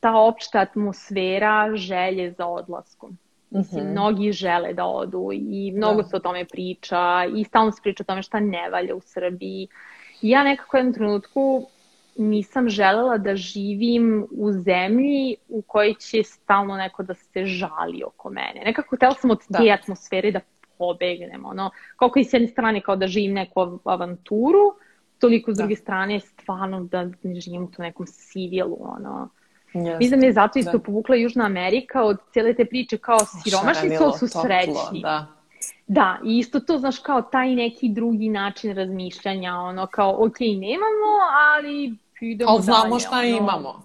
[0.00, 3.18] ta opšta atmosfera želje za odlaskom.
[3.50, 3.92] Mislim, mm -hmm.
[3.92, 6.08] mnogi žele da odu i mnogo da.
[6.08, 9.68] se o tome priča i stalno se priča o tome šta ne valja u Srbiji.
[10.22, 11.66] I ja nekako u jednom trenutku
[12.18, 18.30] nisam želela da živim u zemlji u kojoj će stalno neko da se žali oko
[18.30, 18.62] mene.
[18.64, 19.74] Nekako htela sam od te da.
[19.80, 20.40] atmosfere da
[20.78, 24.74] pobegnem, ono, koliko i s jedne strane kao da živim neku avanturu,
[25.18, 25.62] toliko s da.
[25.62, 29.28] druge strane stvarno da ne živim tu nekom sivijelu, ono,
[29.74, 29.98] Yes.
[29.98, 30.78] Mislim da je zato isto da.
[30.78, 35.00] povukla Južna Amerika od cijele te priče kao siromašni su, su srećni.
[35.02, 35.26] Da.
[35.86, 41.12] Da, i isto to, znaš, kao taj neki drugi način razmišljanja, ono, kao, ok, nemamo,
[41.56, 43.26] ali idemo ali znamo dalje, šta ono.
[43.28, 43.82] imamo.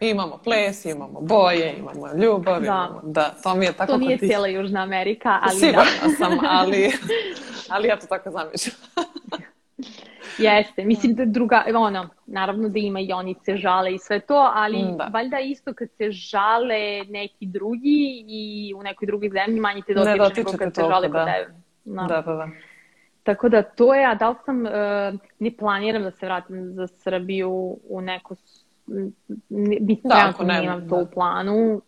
[0.00, 2.66] Imamo ples, imamo boje, imamo ljubav, da.
[2.66, 3.92] imamo, da, to mi je tako...
[3.92, 4.26] To nije ti...
[4.26, 6.08] cijela Južna Amerika, ali Sigurna da.
[6.08, 6.92] sam, ali,
[7.72, 8.76] ali ja to tako zamišljam.
[10.38, 14.50] Jeste, mislim da druga, ono, naravno da ima i oni se žale i sve to,
[14.54, 15.04] ali da.
[15.12, 20.40] valjda isto kad se žale neki drugi i u nekoj drugoj zemlji manje te dotiče
[20.40, 21.18] nego kad se žale da.
[21.18, 21.54] kod tebe.
[21.84, 22.02] Da.
[22.02, 22.48] da, da, da.
[23.22, 24.70] Tako da to je, a da li sam, uh,
[25.38, 28.34] ne planiram da se vratim za Srbiju u neko
[29.80, 31.02] biti da, ako ne, to da.
[31.02, 31.80] u planu.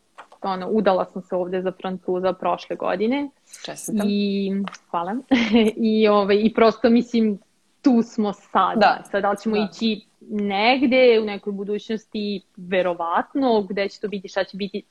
[0.42, 3.28] Ono, udala sam se ovde za Francuza prošle godine.
[3.64, 4.06] Čestitam.
[4.10, 4.52] I,
[4.90, 5.16] hvala.
[5.76, 7.38] I, ovaj, I prosto mislim,
[7.82, 8.80] tu smo sada.
[8.80, 9.02] Da.
[9.10, 9.68] Sad, da li ćemo da.
[9.72, 14.82] ići negde u nekoj budućnosti, verovatno, gde će to biti, šta će biti,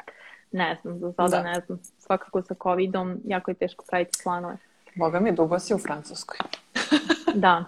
[0.52, 1.44] ne znam, za sada da.
[1.44, 1.80] ne znam.
[1.98, 4.58] Svakako sa COVID-om jako je teško praviti planove.
[4.96, 6.38] Boga mi, dugo si u Francuskoj.
[7.36, 7.66] da.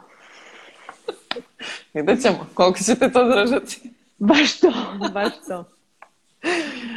[1.94, 3.82] Vidjet ćemo koliko ćete to držati.
[4.18, 4.72] Baš to,
[5.14, 5.64] baš to.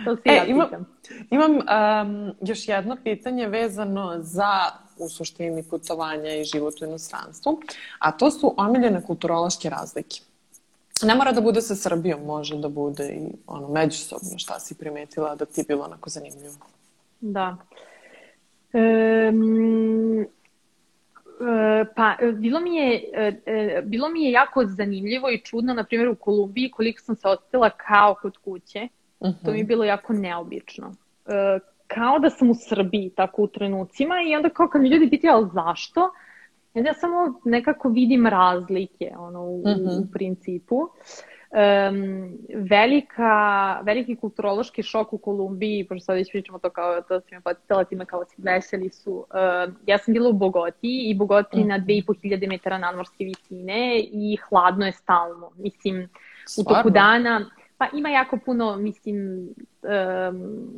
[0.04, 0.86] To se e, ja imam, pitam.
[1.30, 7.60] Imam um, još jedno pitanje vezano za u suštini putovanja i život u inostranstvu,
[7.98, 10.20] a to su omiljene kulturološke razlike.
[11.02, 15.34] Ne mora da bude sa Srbijom, može da bude i ono, međusobno šta si primetila
[15.34, 16.54] da ti je bilo onako zanimljivo.
[17.20, 17.56] Da.
[18.72, 20.26] Um,
[21.40, 23.02] E, pa, e, bilo mi, je,
[23.46, 27.28] e, bilo mi je jako zanimljivo i čudno, na primjer u Kolumbiji, koliko sam se
[27.28, 28.88] osjetila kao kod kuće.
[29.20, 29.44] Uh -huh.
[29.44, 29.68] To mi je mhm.
[29.68, 30.94] bilo jako neobično.
[31.86, 35.34] Kao da sam u Srbiji, tako u trenucima, i onda kao kad mi ljudi pitaju,
[35.34, 36.10] ali zašto?
[36.74, 39.96] Ja samo nekako vidim razlike, ono, u, uh -huh.
[39.96, 40.12] u mhm.
[40.12, 40.76] principu.
[40.76, 40.88] Uh,
[41.50, 47.34] um, velika, veliki kulturološki šok u Kolumbiji, pošto sad već pričamo to kao, to si
[47.34, 49.12] me poticala time kao si veseli su.
[49.12, 51.68] Uh, ja sam bila u Bogoti i Bogoti mm.
[51.68, 55.50] na 2500 metara nadmorske visine i hladno je stalno.
[55.56, 56.08] Mislim,
[56.46, 56.80] Stvarno?
[56.80, 59.48] u toku dana, pa ima jako puno, mislim,
[59.82, 60.68] um,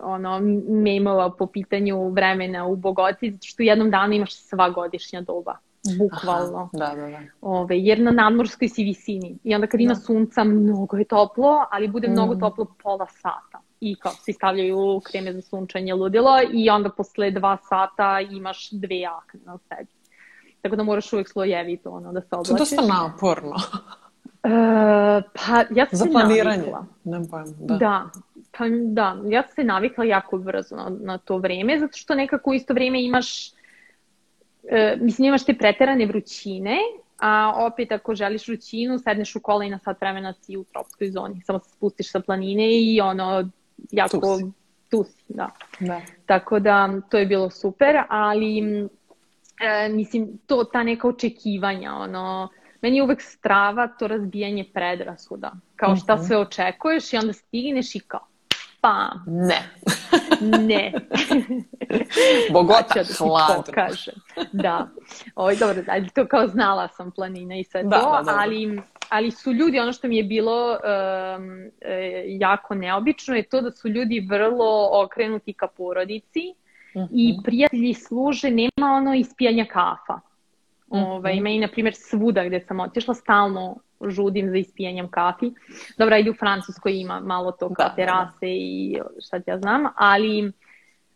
[0.00, 5.20] ono, memova po pitanju vremena u Bogoti, zato što u jednom danu imaš sva godišnja
[5.20, 5.56] doba
[5.98, 6.58] bukvalno.
[6.58, 7.18] Aha, da, da, da.
[7.40, 9.38] Ove, jer na nadmorskoj si visini.
[9.44, 10.00] I onda kad ima da.
[10.00, 12.12] sunca, mnogo je toplo, ali bude mm.
[12.12, 13.60] mnogo toplo pola sata.
[13.80, 18.98] I kao svi stavljaju kreme za sunčanje ludilo i onda posle dva sata imaš dve
[18.98, 19.90] jakne na sebi.
[20.60, 22.48] Tako da moraš uvek slojevito ono, da se oblačiš.
[22.48, 23.56] To je dosta naporno.
[24.44, 26.56] E, pa ja sam Za planiranje.
[26.56, 26.86] navikla.
[27.04, 27.76] Ne pojem, da.
[27.76, 28.10] Da,
[28.58, 32.50] pa da, ja sam se navikla jako brzo na, na to vreme, zato što nekako
[32.50, 33.52] u isto vreme imaš
[34.68, 36.76] e, mislim imaš te preterane vrućine,
[37.18, 41.10] a opet ako želiš rućinu, sedneš u kola i na sat vremena si u tropskoj
[41.10, 41.42] zoni.
[41.42, 43.50] Samo se spustiš sa planine i ono,
[43.90, 44.44] jako tu si,
[44.90, 45.50] tu si da.
[45.80, 46.00] da.
[46.26, 52.48] Tako da to je bilo super, ali e, mislim, to, ta neka očekivanja, ono,
[52.80, 55.52] meni je uvek strava to razbijanje predrasuda.
[55.76, 56.24] Kao šta mhm.
[56.24, 58.26] sve očekuješ i onda stigneš i kao,
[58.82, 59.62] pa, ne.
[60.68, 60.92] ne.
[62.52, 63.62] Bogota da hladno.
[63.66, 64.14] Pokažem.
[64.52, 64.88] Da.
[65.34, 69.30] Oj, dobro, ali to kao znala sam planina i sve da, to, da, ali, ali
[69.30, 71.70] su ljudi, ono što mi je bilo um,
[72.26, 76.54] jako neobično je to da su ljudi vrlo okrenuti ka porodici
[76.94, 77.08] uh -huh.
[77.12, 77.42] i mhm.
[77.42, 80.20] prijatelji služe, nema ono ispijanja kafa.
[80.92, 81.12] -huh.
[81.16, 83.76] Ove, ima i, na primjer, svuda gde sam otišla, stalno
[84.08, 85.52] žudim za ispijanjem kafi.
[85.98, 88.46] Dobro, i u Francuskoj ima malo to kao da, terase da.
[88.46, 90.52] i šta ti ja znam, ali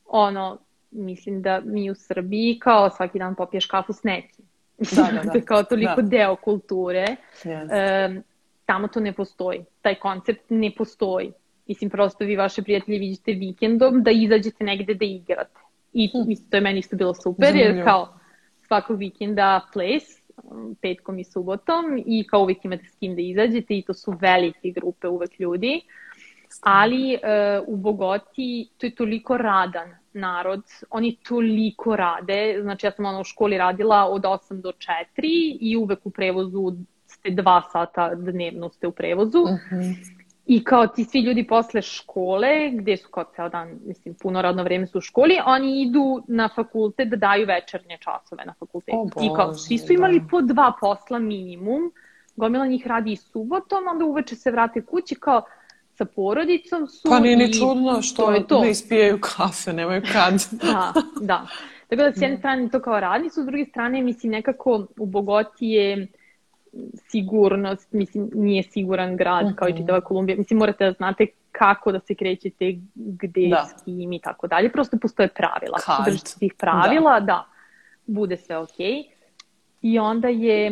[0.06, 0.58] ono,
[0.90, 4.44] mislim da mi u Srbiji kao svaki dan popiješ kafu s nekim.
[4.78, 5.40] Da, da, da.
[5.50, 6.08] kao toliko da.
[6.08, 7.16] deo kulture.
[7.44, 8.06] Yes.
[8.06, 8.22] Um,
[8.66, 9.64] tamo to ne postoji.
[9.82, 11.32] Taj koncept ne postoji.
[11.66, 15.60] Mislim, prosto vi vaše prijatelji vidite vikendom da izađete negde da igrate.
[15.92, 16.28] I hm.
[16.28, 18.18] mislim, to je meni isto bilo super, jer kao
[18.66, 20.15] svakog vikenda place,
[20.82, 24.70] petkom i subotom i kao uvijek imate s kim da izađete i to su velike
[24.70, 25.80] grupe uvek ljudi.
[26.60, 33.04] Ali uh, u Bogoti to je toliko radan narod, oni toliko rade, znači ja sam
[33.04, 34.72] ono u školi radila od 8 do
[35.16, 36.72] 4 i uvek u prevozu
[37.06, 39.38] ste dva sata dnevno ste u prevozu.
[39.38, 39.80] Uh mhm.
[39.80, 40.15] -huh.
[40.46, 44.62] I kao ti svi ljudi posle škole, gde su kao ceo dan, mislim, puno radno
[44.62, 49.10] vreme su u školi, oni idu na fakultet da daju večernje časove na fakultetu.
[49.16, 50.26] Oh, I kao, svi su imali da.
[50.30, 51.92] po dva posla minimum,
[52.36, 55.42] gomila njih radi i subotom, onda uveče se vrate kući kao
[55.94, 57.08] sa porodicom su.
[57.08, 58.60] Pa nije ni čudno što to to.
[58.60, 60.34] ne ispijaju kafe, nemaju kad.
[60.72, 61.46] da, da.
[61.88, 65.66] Tako da s jedne strane to kao radnicu, s druge strane mislim nekako u Bogoti
[65.66, 66.06] je
[67.08, 69.80] sigurnost, mislim, nije siguran grad kao i mhm.
[69.80, 70.38] čitava Kolumbija.
[70.38, 73.64] Mislim, morate da znate kako da se krećete, gde, da.
[73.64, 74.72] s kim i tako dalje.
[74.72, 75.78] Prosto postoje pravila.
[75.86, 76.04] Kad?
[76.04, 77.26] Držite tih pravila, da.
[77.26, 77.46] da,
[78.06, 78.86] bude sve okej.
[78.86, 79.04] Okay.
[79.82, 80.70] I onda je,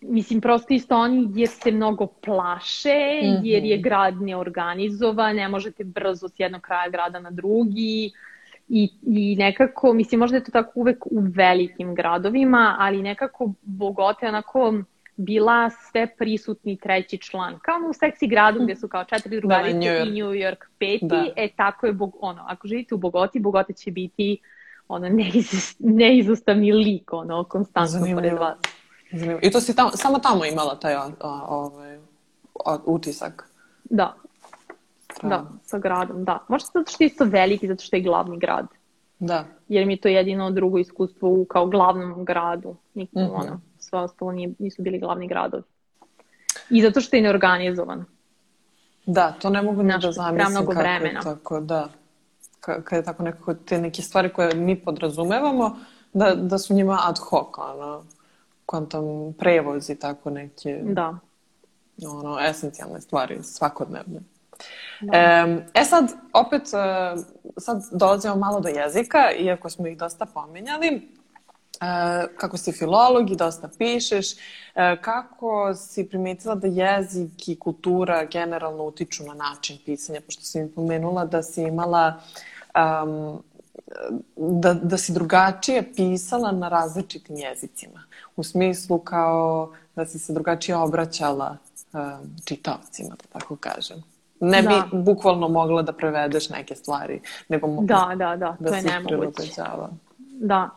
[0.00, 3.40] mislim, prosto isto oni jer se mnogo plaše, mm -hmm.
[3.42, 8.12] jer je grad neorganizovan, ne možete brzo s jednog kraja grada na drugi.
[8.68, 14.28] I, I nekako, mislim, možda je to tako uvek u velikim gradovima, ali nekako Bogote
[14.28, 14.74] onako
[15.16, 17.58] bila sve prisutni treći član.
[17.62, 21.26] Kao u seksi gradu gde su kao četiri drugarice da, i New York peti, da.
[21.36, 24.38] e tako je, Bog, ono, ako živite u Bogoti, Bogota će biti
[24.88, 28.58] ono, neiz, neizostavni lik, ono, konstantno pored vas.
[29.12, 29.40] Zanimljivo.
[29.42, 31.98] I to si tamo, samo tamo imala taj a, a, ovaj,
[32.64, 33.48] a, utisak?
[33.84, 34.14] Da.
[35.20, 35.30] Prav.
[35.30, 36.38] Da, sa gradom, da.
[36.48, 38.66] Možda zato što je isto veliki, zato što je glavni grad.
[39.18, 39.44] Da.
[39.68, 42.76] Jer mi je to jedino drugo iskustvo u kao glavnom gradu.
[42.94, 43.40] Nikom, mm -hmm.
[43.40, 43.60] ono,
[43.92, 45.62] sve ostalo nije, nisu bili glavni gradovi.
[46.70, 48.04] I zato što je neorganizovan.
[49.06, 51.18] Da, to ne mogu ni da zamislim mnogo kako vremena.
[51.18, 51.88] je tako, da.
[52.60, 55.76] Kad je tako nekako te neke stvari koje mi podrazumevamo,
[56.12, 58.04] da, da su njima ad hoc, ono,
[58.66, 61.18] kontam prevoz i tako neke da.
[62.06, 64.20] ono, esencijalne stvari, svakodnevne.
[65.00, 65.18] Da.
[65.18, 67.16] E, e sad, opet, e,
[67.56, 71.08] sad dolazimo malo do jezika, iako smo ih dosta pominjali.
[71.82, 74.36] E, kako si filolog i dosta pišeš, e,
[75.02, 80.70] kako si primetila da jezik i kultura generalno utiču na način pisanja, pošto si mi
[80.70, 82.20] pomenula da si imala
[83.04, 83.42] um,
[84.36, 88.02] da, da si drugačije pisala na različitim jezicima.
[88.36, 91.56] U smislu kao da si se drugačije obraćala
[91.92, 92.00] um,
[92.44, 94.02] čitavcima, da tako kažem.
[94.40, 94.68] Ne da.
[94.68, 99.52] bi bukvalno mogla da prevedeš neke stvari, nego da, da, da, da to je nemoguće.
[100.18, 100.70] Da,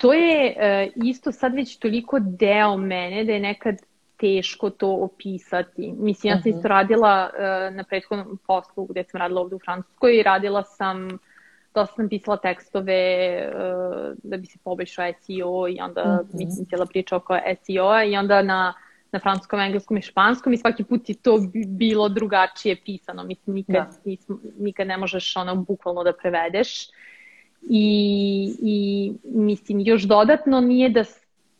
[0.00, 3.76] to je uh, isto sad već toliko deo mene da je nekad
[4.16, 5.94] teško to opisati.
[5.98, 6.58] Mislim, ja sam uh -huh.
[6.58, 11.08] isto radila uh, na prethodnom poslu gde sam radila ovde u Francuskoj i radila sam,
[11.74, 12.98] dosta sam pisala tekstove
[13.48, 16.38] uh, da bi se poboljšao SEO i onda, uh -huh.
[16.38, 18.74] mislim, cijela priča oko SEO-a i onda na,
[19.12, 23.24] na francuskom, engleskom i španskom i svaki put je to bilo drugačije pisano.
[23.24, 23.90] Mislim, nikad, da.
[24.04, 26.88] nismo, nikad ne možeš ono bukvalno da prevedeš.
[27.68, 31.04] I, i mislim još dodatno nije da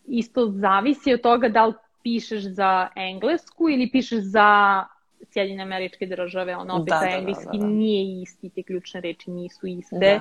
[0.07, 4.84] isto zavisi od toga da li pišeš za englesku ili pišeš za
[5.32, 7.66] Sjedinjene američke države, ono opet da, da, engleski da, da, da.
[7.66, 9.96] nije isti, te ključne reči nisu iste.
[9.98, 10.20] Da.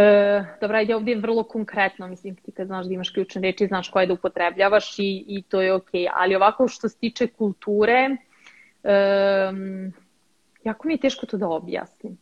[0.00, 3.66] E, dobra, ajde ovdje je vrlo konkretno, mislim ti kad znaš da imaš ključne reči,
[3.66, 6.00] znaš koje da upotrebljavaš i, i to je okej.
[6.00, 6.10] Okay.
[6.14, 8.16] Ali ovako što se tiče kulture,
[8.82, 9.92] um,
[10.64, 12.18] jako mi je teško to da objasnim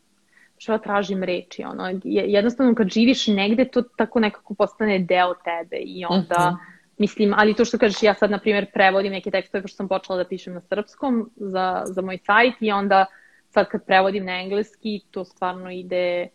[0.65, 6.05] šta tražim reči, ono, jednostavno kad živiš negde, to tako nekako postane deo tebe i
[6.09, 6.57] onda, mhm.
[6.57, 6.75] -huh.
[6.99, 10.19] Mislim, ali to što kažeš, ja sad, na primjer, prevodim neke tekstove, pošto sam počela
[10.19, 13.07] da pišem na srpskom za, za moj sajt i onda
[13.51, 16.29] sad kad prevodim na engleski, to stvarno ide...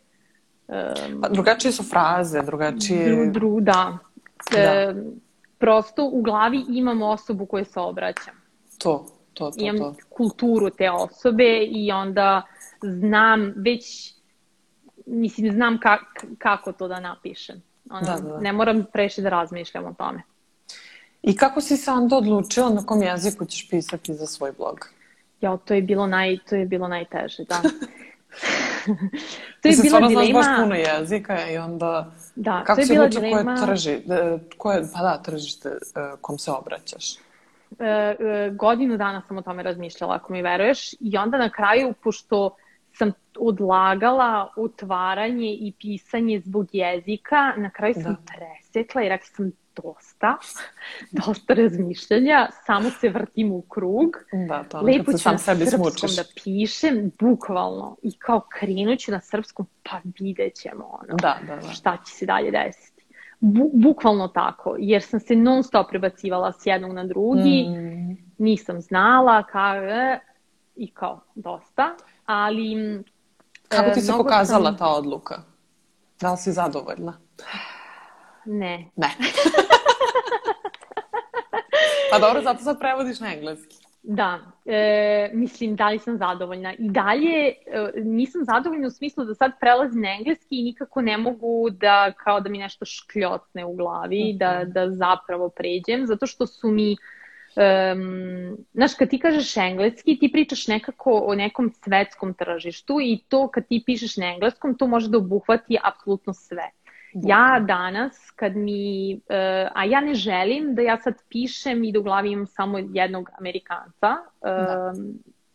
[0.67, 3.05] Um, pa drugačije su fraze, drugačije...
[3.05, 3.97] Dru, dru, da.
[4.51, 4.93] da.
[5.57, 8.33] Prosto u glavi imam osobu koju se obraćam.
[8.77, 9.55] To, to, to.
[9.57, 9.95] Imam to.
[10.09, 12.41] kulturu te osobe i onda
[12.81, 14.13] znam već,
[15.09, 15.97] mislim, znam ka,
[16.37, 17.61] kako to da napišem.
[17.89, 18.39] Ono, da, da, da.
[18.39, 20.21] Ne moram preši da razmišljam o tome.
[21.21, 24.89] I kako si se onda odlučila na kom jeziku ćeš pisati za svoj blog?
[25.41, 27.61] Ja, to je bilo, naj, to je bilo najteže, da.
[29.61, 30.41] to je bila dilema...
[30.41, 32.11] Znaš baš puno jezika i onda...
[32.35, 33.55] Da, kako to je bila dilema...
[33.55, 35.75] Kako se trži, e, koje, pa da, tržište e,
[36.21, 37.15] kom se obraćaš?
[37.15, 37.19] E,
[37.79, 38.15] e,
[38.53, 42.68] godinu dana sam o tome razmišljala, ako mi veruješ, i onda na kraju, pošto sam
[43.39, 48.33] odlagala otvaranje i pisanje zbog jezika, na kraju sam da.
[48.33, 49.51] presekla i rekla sam
[49.83, 50.37] dosta,
[51.25, 54.17] dosta razmišljanja, samo se vrtim u krug.
[54.47, 56.15] Da, to Lepo ću sam na sebi srpskom smučiš.
[56.15, 61.61] da pišem, bukvalno, i kao krenuću na srpskom, pa vidjet ćemo ono, da, da, da.
[61.61, 63.03] šta će se dalje desiti.
[63.39, 68.17] Bu, bukvalno tako, jer sam se non stop prebacivala s jednog na drugi, mm.
[68.37, 69.75] nisam znala kao,
[70.75, 72.75] i kao dosta, ali...
[73.69, 74.77] Kako ti se pokazala sam...
[74.77, 75.41] ta odluka?
[76.21, 77.19] Da li si zadovoljna?
[78.45, 78.91] Ne.
[78.95, 79.09] Ne.
[82.11, 83.75] pa dobro, zato sad prevodiš na engleski.
[84.03, 86.73] Da, e, mislim da li sam zadovoljna.
[86.73, 87.53] I dalje e,
[87.95, 92.39] nisam zadovoljna u smislu da sad prelazim na engleski i nikako ne mogu da kao
[92.39, 94.37] da mi nešto škljotne u glavi, mm -hmm.
[94.37, 96.97] da, da zapravo pređem, zato što su mi
[97.55, 103.47] Um, znaš, kad ti kažeš engleski, ti pričaš nekako o nekom svetskom tržištu i to
[103.47, 106.69] kad ti pišeš na engleskom, to može da obuhvati apsolutno sve.
[107.13, 111.99] Ja danas, kad mi, uh, a ja ne želim da ja sad pišem i da
[111.99, 114.93] u glavi imam samo jednog Amerikanca, uh,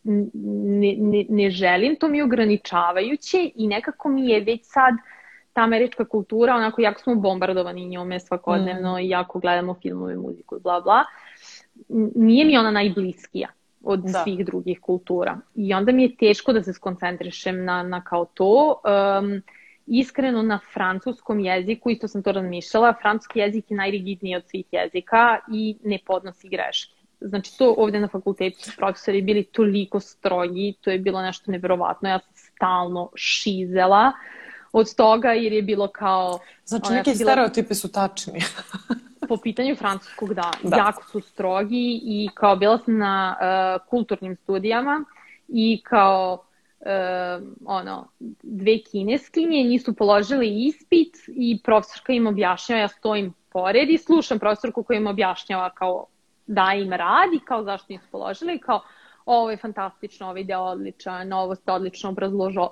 [0.05, 4.95] ne, ne, ne želim, to mi je ograničavajuće i nekako mi je već sad
[5.53, 8.99] ta američka kultura, onako jako smo bombardovani njome svakodnevno mm.
[8.99, 11.05] i jako gledamo filmove, muziku i bla bla,
[12.15, 13.49] nije mi ona najbliskija
[13.83, 14.23] od da.
[14.23, 15.39] svih drugih kultura.
[15.55, 18.81] I onda mi je teško da se skoncentrišem na, na kao to.
[19.21, 19.43] Um,
[19.87, 25.39] iskreno na francuskom jeziku, isto sam to razmišljala, francuski jezik je najrigidniji od svih jezika
[25.53, 26.95] i ne podnosi greške.
[27.21, 32.09] Znači to ovde na fakultetu su profesori bili toliko strogi, to je bilo nešto neverovatno,
[32.09, 34.13] ja sam stalno šizela
[34.73, 36.39] od toga jer je bilo kao...
[36.65, 37.33] Znači neki bila...
[37.33, 38.41] stereotipi su tačni.
[39.27, 44.37] po pitanju francuskog, da, da, jako su strogi i kao bila sam na uh, kulturnim
[44.37, 45.05] studijama
[45.49, 46.45] i kao
[46.81, 46.87] uh,
[47.65, 48.09] ono,
[48.43, 54.83] dve kineskinje, nisu položili ispit i profesorka im objašnjava, ja stojim pored i slušam profesorku
[54.83, 56.07] koja im objašnjava kao
[56.47, 58.83] da im radi, kao zašto nisu položili, kao
[59.27, 62.15] ovo je fantastično, ovo je odličan, ovo ste odlično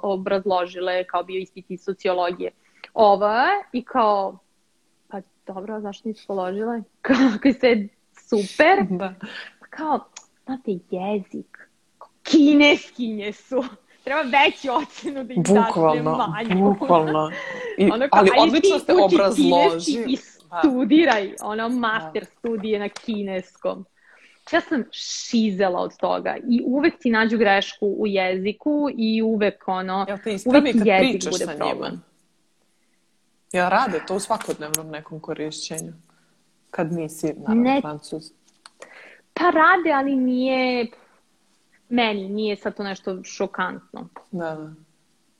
[0.02, 2.50] obrazložile, kao bio ispit iz sociologije.
[2.94, 4.38] Ovo je, i kao,
[5.46, 6.82] dobro, zašto nisu položile?
[7.02, 7.88] Kao, kao sve
[8.28, 8.86] super.
[8.90, 9.14] Da.
[9.70, 10.00] Kao,
[10.44, 11.58] znate, jezik,
[12.22, 13.64] kineskinje su
[14.04, 16.64] treba veći ocenu da im bukvalno, manju.
[16.64, 17.30] Bukvalno,
[17.78, 20.12] I, ono kao, ali odlično ste obrazložili.
[20.12, 20.16] I
[20.50, 20.58] da.
[20.58, 22.30] studiraj, ono, master da.
[22.38, 23.84] studije na kineskom.
[24.52, 30.04] Ja sam šizela od toga i uvek ti nađu grešku u jeziku i uvek ono,
[30.08, 31.90] Jel te uvek jezik bude problem.
[31.90, 32.11] Njima?
[33.52, 35.92] Ja rade to u svakodnevnom nekom korišćenju?
[36.70, 38.32] Kad nisi, naravno, ne, francuz.
[39.34, 40.86] Pa rade, ali nije,
[41.88, 44.08] meni nije sad to nešto šokantno.
[44.30, 44.72] Da, da.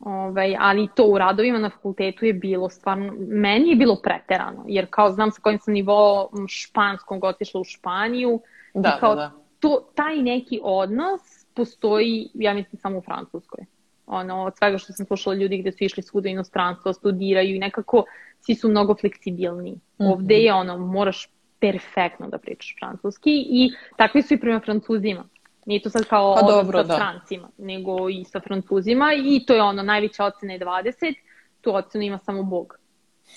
[0.01, 4.87] Ovaj, ali to u radovima na fakultetu je bilo stvarno, meni je bilo preterano, jer
[4.91, 8.41] kao znam sa kojim sam nivo španskom otišla u Španiju
[8.75, 9.33] da, i kao da, da.
[9.61, 11.21] To, taj neki odnos
[11.55, 13.65] postoji, ja mislim, samo u Francuskoj.
[14.13, 18.05] Ono, od svega što sam slušala ljudi gde su išli svuda inostranstvo, studiraju i nekako
[18.41, 19.71] svi su mnogo fleksibilni.
[19.71, 20.13] Mm -hmm.
[20.13, 21.29] Ovde je ono, moraš
[21.61, 25.25] perfektno da pričaš francuski i takvi su i prema francuzima.
[25.67, 26.95] Nije to sad kao pa dobro, sa da.
[26.95, 31.15] strancima, nego i sa francuzima i to je ono, najveća ocena je 20,
[31.61, 32.79] tu ocenu ima samo Bog.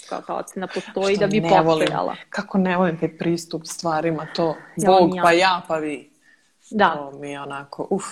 [0.10, 2.16] Kao ta ocena postoji Što da bi postojala.
[2.30, 5.24] Kako ne volim taj pristup stvarima, to ja, Bog, ja.
[5.24, 6.12] pa ja, pa vi.
[6.72, 6.90] Da.
[6.90, 8.04] To mi je onako, uf,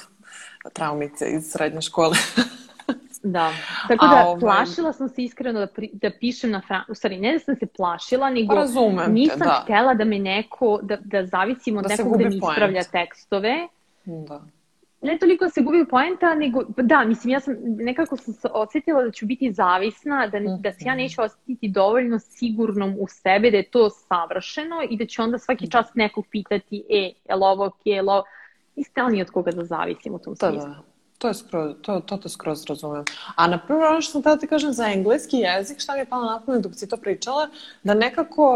[0.69, 2.17] traumice iz srednje škole.
[3.23, 3.51] Da,
[3.87, 4.39] tako da ovaj...
[4.39, 6.81] plašila sam se iskreno da, pri, da pišem na fran...
[6.89, 9.61] U stvari, ne da sam se plašila, nego Razumem nisam te, da.
[9.63, 13.67] htela da me neko, da, da zavisim od da nekog da mi ispravlja tekstove,
[14.05, 14.41] Da.
[15.01, 19.11] ne toliko se gubi poenta, nego, da, mislim, ja sam, nekako sam se osjetila da
[19.11, 23.69] ću biti zavisna, da, da se ja neću osjetiti dovoljno sigurnom u sebe, da je
[23.69, 27.85] to savršeno i da će onda svaki čas nekog pitati, e, je li ovo ok,
[27.85, 28.23] je li ovo...
[28.75, 30.69] Niste li od koga da zavisim u tom da, smislu.
[30.69, 30.81] Da,
[31.17, 33.03] to je skroz, to, to te skroz razumem.
[33.35, 36.05] A na primjer, ono što sam tada ti kažem za engleski jezik, šta mi je
[36.05, 37.49] palo na pamet dok si to pričala,
[37.83, 38.55] da nekako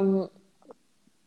[0.00, 0.28] um,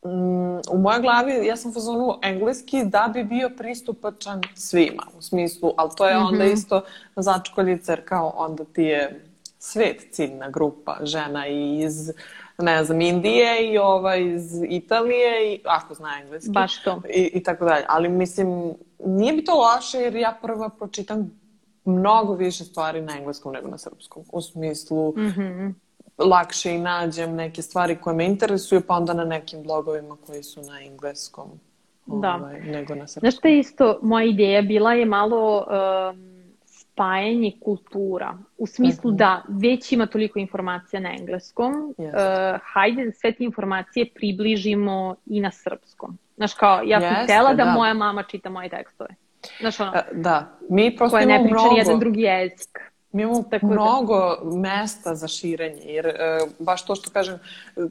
[0.05, 5.73] Mm, u mojoj glavi ja sam fazonu engleski da bi bio pristupačan svima u smislu,
[5.77, 6.53] ali to je onda mm -hmm.
[6.53, 6.81] isto
[7.15, 9.25] začkoljice jer kao onda ti je
[9.59, 12.11] svet ciljna grupa žena iz
[12.57, 16.51] ne znam, Indije i ova iz Italije i ako zna engleski.
[16.51, 17.01] Baš to.
[17.15, 17.85] I, i tako dalje.
[17.89, 18.73] Ali mislim,
[19.05, 21.31] nije bi to loše jer ja prva pročitam
[21.85, 24.23] mnogo više stvari na engleskom nego na srpskom.
[24.31, 25.73] U smislu, mm -hmm
[26.17, 30.61] lakše i nađem neke stvari koje me interesuju, pa onda na nekim blogovima koji su
[30.61, 31.49] na engleskom
[32.05, 32.35] da.
[32.35, 33.19] ovaj, nego na srpskom.
[33.19, 36.34] Znaš što je isto, moja ideja bila je malo um,
[36.95, 38.37] spajanje kultura.
[38.57, 39.15] U smislu mhm.
[39.15, 39.19] -huh.
[39.19, 42.07] da već ima toliko informacija na engleskom, yes.
[42.07, 46.17] uh, hajde da sve te informacije približimo i na srpskom.
[46.37, 49.09] Znaš kao, ja sam Jeste, htela da, da moja mama čita moje tekstove.
[49.59, 51.17] Znaš ono, uh, da, mi prosto.
[51.17, 52.79] Koja ne priča jedan drugi jezik.
[53.15, 54.57] Mi imamo Tako mnogo da.
[54.57, 57.39] mesta za širenje, jer e, baš to što kažem,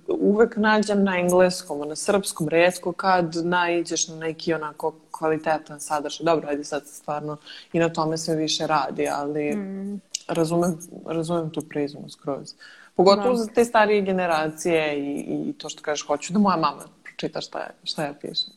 [0.09, 6.25] uvek nađem na engleskom, na srpskom, redko kad naiđeš na neki onako kvalitetan sadržaj.
[6.25, 7.37] Dobro, ajde sad stvarno
[7.73, 10.01] i na tome sve više radi, ali mm.
[10.29, 12.55] razumem, razumem tu prizmu skroz.
[12.95, 13.37] Pogotovo da.
[13.37, 17.59] za te starije generacije i, i to što kažeš, hoću da moja mama pročita šta,
[17.59, 18.53] je, šta ja pišem.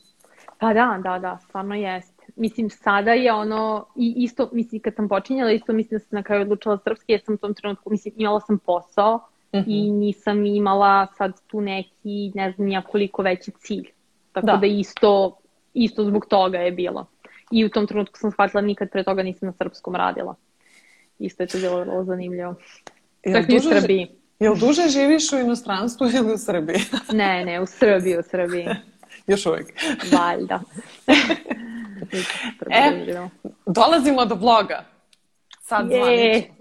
[0.59, 5.10] Pa da, da, da, stvarno jest mislim, sada je ono, i isto, mislim, kad sam
[5.10, 8.14] počinjala, isto mislim da sam na kraju odlučila srpski, jer sam u tom trenutku, mislim,
[8.18, 9.64] imala sam posao uh -huh.
[9.68, 10.00] i mhm.
[10.00, 13.88] nisam imala sad tu neki, ne znam ja koliko veći cilj.
[14.32, 15.38] Tako da, da isto,
[15.74, 17.06] isto zbog toga je bilo.
[17.52, 20.36] I u tom trenutku sam shvatila nikad pre toga nisam na srpskom radila.
[21.20, 22.56] Isto je to bilo vrlo zanimljivo.
[23.34, 24.08] Čak i u Srbiji.
[24.40, 26.80] Jel duže živiš u inostranstvu ili u Srbiji?
[27.14, 28.68] ne, ne, u Srbiji, u Srbiji.
[29.28, 29.74] Još uvijek.
[30.12, 30.62] Valjda.
[32.70, 33.28] e,
[33.66, 34.84] dolazimo do bloga.
[35.62, 36.54] Sad zvanično.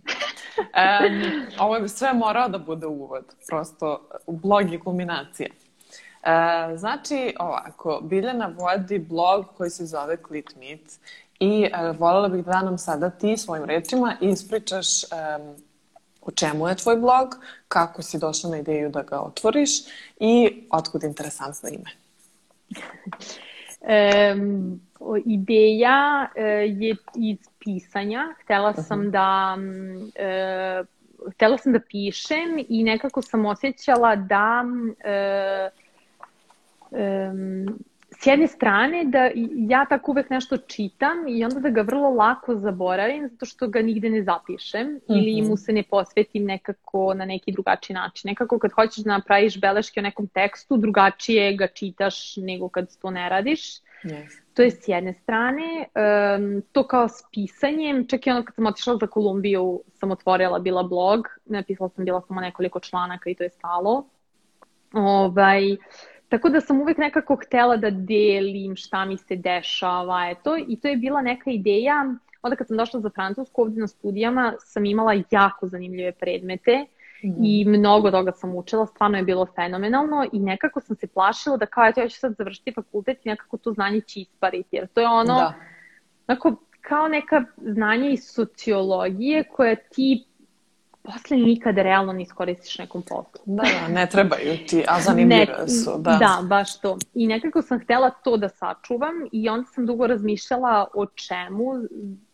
[0.59, 3.25] Um, ovo je sve morao da bude uvod.
[3.49, 5.49] Prosto, blog je kulminacija.
[5.49, 11.01] E, znači, ovako, Biljana vodi blog koji se zove Click Meet
[11.41, 15.07] i e, voljela bih da nam sada ti svojim rečima ispričaš e,
[16.23, 17.37] o čemu je tvoj blog,
[17.69, 19.71] kako si došla na ideju da ga otvoriš
[20.21, 21.91] i otkud interesantno ime.
[23.87, 24.81] Um,
[25.25, 26.43] ideja uh,
[26.83, 28.35] je iz pisanja.
[28.43, 29.11] Htela sam uh -huh.
[29.11, 29.57] da
[30.81, 30.87] uh,
[31.33, 35.71] htela sam da pišem i nekako sam osjećala da uh,
[36.91, 37.79] um,
[38.21, 39.31] s jedne strane da
[39.69, 43.83] ja tako uvek nešto čitam i onda da ga vrlo lako zaboravim zato što ga
[43.83, 45.19] nigde ne zapišem mm -hmm.
[45.19, 48.29] ili mu se ne posvetim nekako na neki drugačiji način.
[48.29, 53.11] Nekako kad hoćeš da napraviš beleške o nekom tekstu, drugačije ga čitaš nego kad to
[53.11, 53.61] ne radiš.
[54.05, 54.41] Yes.
[54.55, 55.87] To je s jedne strane.
[56.39, 60.59] Um, to kao s pisanjem, čak i ono kad sam otišla za Kolumbiju sam otvorila
[60.59, 64.07] bila blog, napisala sam bila samo nekoliko članaka i to je stalo.
[64.93, 65.79] Ovaj, uh,
[66.29, 70.89] Tako da sam uvek nekako htela da delim šta mi se dešava, eto, i to
[70.89, 75.23] je bila neka ideja, onda kad sam došla za Francusku ovde na studijama sam imala
[75.31, 76.87] jako zanimljive predmete
[77.25, 77.45] mm.
[77.45, 81.67] i mnogo toga sam učila, stvarno je bilo fenomenalno i nekako sam se plašila da
[81.67, 85.01] kao eto ja ću sad završiti fakultet i nekako to znanje će ispariti, jer to
[85.01, 85.55] je ono, da.
[86.29, 90.25] onako, kao neka znanje iz sociologije koja ti
[91.07, 93.41] posle nikada realno ne iskoristiš nekom poslu.
[93.45, 95.91] Da, da, ne trebaju ti, a zanimljive su.
[95.99, 96.11] Da.
[96.11, 96.99] da, baš to.
[97.15, 101.65] I nekako sam htela to da sačuvam i onda sam dugo razmišljala o čemu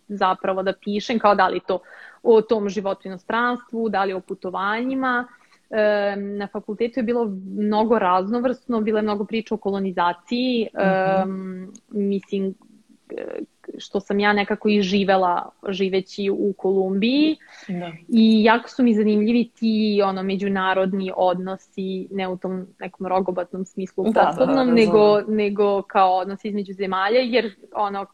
[0.08, 1.78] zapravo da pišem, kao da li to
[2.22, 5.28] o tom životu inostranstvu, da li o putovanjima.
[5.70, 7.24] E, na fakultetu je bilo
[7.56, 11.64] mnogo raznovrsno, bilo je mnogo priča o kolonizaciji, mm -hmm.
[11.64, 12.54] e, mislim,
[13.78, 17.36] što sam ja nekako i živela živeći u Kolumbiji
[17.68, 17.92] da.
[18.08, 24.04] i jako su mi zanimljivi ti ono međunarodni odnosi ne u tom nekom rogobatnom smislu
[24.04, 28.06] da, poslovnom da, da, nego, nego kao odnosi između zemalja jer ono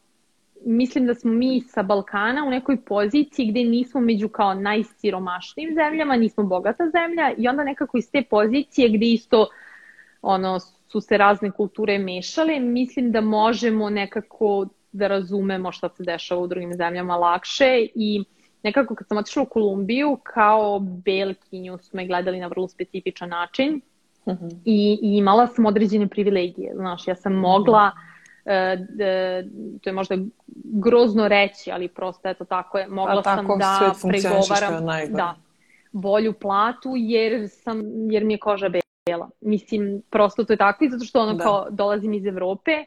[0.65, 6.15] mislim da smo mi sa Balkana u nekoj poziciji gde nismo među kao najsiromašnijim zemljama,
[6.15, 9.47] nismo bogata zemlja i onda nekako iz te pozicije gde isto
[10.21, 16.41] ono su se razne kulture mešale, mislim da možemo nekako da razumemo šta se dešava
[16.41, 18.23] u drugim zemljama lakše i
[18.63, 23.81] nekako kad sam otišla u Kolumbiju kao belkinju su me gledali na vrlo specifičan način
[24.25, 24.45] uh mhm.
[24.45, 24.61] -huh.
[24.65, 28.09] i, i imala sam određene privilegije, znaš, ja sam mogla uh,
[28.89, 29.43] da,
[29.81, 30.15] to je možda
[30.63, 35.35] grozno reći, ali prosto eto tako je, mogla pa, sam da pregovaram da,
[35.91, 37.81] bolju platu jer, sam,
[38.11, 39.29] jer mi je koža bela.
[39.41, 41.43] Mislim, prosto to je tako i zato što ono da.
[41.43, 42.85] kao dolazim iz Evrope,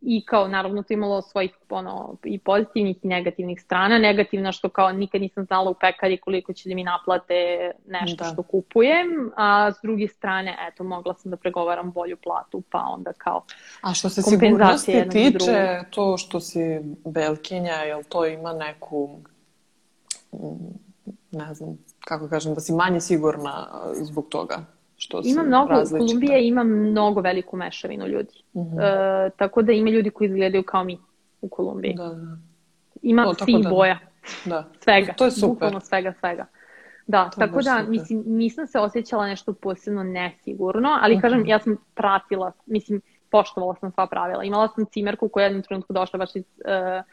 [0.00, 3.98] i kao naravno to imalo svojih ono, i pozitivnih i negativnih strana.
[3.98, 8.30] Negativna što kao nikad nisam znala u pekari koliko će da mi naplate nešto da.
[8.30, 13.12] što kupujem, a s druge strane eto mogla sam da pregovaram bolju platu pa onda
[13.12, 13.42] kao
[13.80, 16.60] A što se sigurnosti tiče, to što si
[17.04, 19.20] belkinja, jel to ima neku
[21.30, 24.64] ne znam, kako kažem, da si manje sigurna zbog toga?
[24.98, 26.06] Što ima mnogo, različita.
[26.06, 28.42] Kolumbija ima mnogo veliku mešavinu ljudi.
[28.56, 28.76] Mhm.
[28.76, 29.26] -huh.
[29.26, 30.98] e, tako da ima ljudi koji izgledaju kao mi
[31.40, 31.94] u Kolumbiji.
[31.94, 32.36] Da, da.
[33.02, 33.98] Ima no, svih da, boja.
[34.44, 34.64] Da.
[34.84, 35.12] Svega.
[35.12, 35.48] To je super.
[35.48, 36.46] Bukvalno svega, svega.
[37.06, 37.88] Da, to tako da, super.
[37.88, 41.22] mislim, nisam se osjećala nešto posebno nesigurno, ali uh -huh.
[41.22, 44.44] kažem, ja sam pratila, mislim, poštovala sam sva pravila.
[44.44, 47.04] Imala sam cimerku koja je jednom trenutku došla baš iz, uh,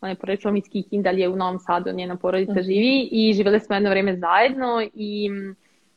[0.00, 2.66] ona je porećala iz Kikindalje u Novom Sadu, njena porodica uh -huh.
[2.66, 5.30] živi i živjeli smo jedno vreme zajedno i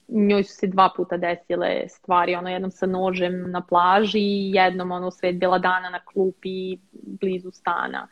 [0.07, 4.91] njoj su se dva puta desile stvari, ono jednom sa nožem na plaži i jednom
[4.91, 8.07] ono sred bila dana na klupi blizu stana.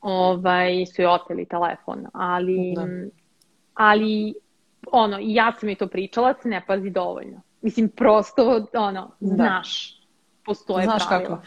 [0.00, 2.86] Ovaj, su joj oteli telefon, ali, da.
[3.74, 4.34] ali
[4.92, 7.40] ono, ja sam joj to pričala, se ne pazi dovoljno.
[7.62, 9.34] Mislim, prosto, ono, da.
[9.34, 9.96] znaš,
[10.44, 11.28] postoje Znaš pravila.
[11.28, 11.42] kako.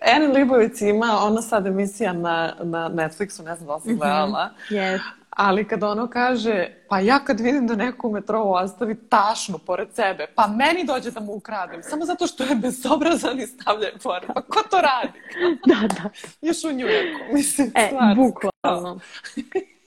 [0.00, 3.98] Eni Libovic ima, ona sad emisija na, na Netflixu, ne znam da li si mhm.
[3.98, 4.46] gledala.
[4.46, 4.78] Mm -hmm.
[4.78, 5.21] yes.
[5.36, 9.88] Ali kad ono kaže, pa ja kad vidim da neko u metrovu ostavi tašnu pored
[9.94, 13.98] sebe, pa meni dođe da mu ukradem, samo zato što je bezobrazan i stavlja je
[14.02, 14.30] pored.
[14.34, 15.18] Pa ko to radi?
[15.68, 16.10] da, da.
[16.40, 18.14] Još u Njujorku, mislim, e, stvarno.
[18.14, 19.00] bukvalno.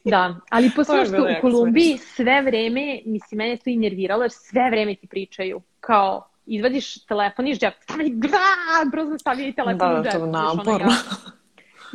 [0.03, 4.69] Da, ali posebno što u Kolumbiji sve vreme, mislim, mene to i nerviralo, jer sve
[4.69, 10.03] vreme ti pričaju kao izvadiš telefon iz džepa, stavi, gra, brzo stavi telefon da, u
[10.03, 10.13] džep.
[10.13, 10.91] Da, to je naporno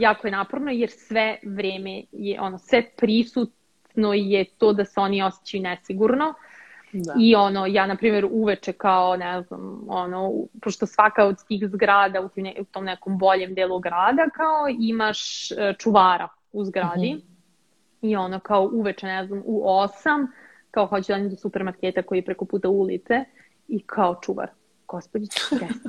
[0.01, 5.23] jako je naporno jer sve vreme je ono, sve prisutno je to da se oni
[5.23, 6.35] osjećaju nesigurno.
[6.93, 7.15] Da.
[7.19, 10.33] I ono, ja na primjer uveče kao, ne znam, ono,
[10.63, 15.51] pošto svaka od tih zgrada u, tim, u tom nekom boljem delu grada kao imaš
[15.51, 17.15] e, čuvara u zgradi.
[17.15, 18.11] Mm -hmm.
[18.11, 20.27] I ono kao uveče, ne znam, u osam,
[20.71, 23.25] kao hoću da do supermarketa koji je preko puta ulice
[23.69, 24.49] i kao čuvar.
[24.89, 25.31] Gospodić,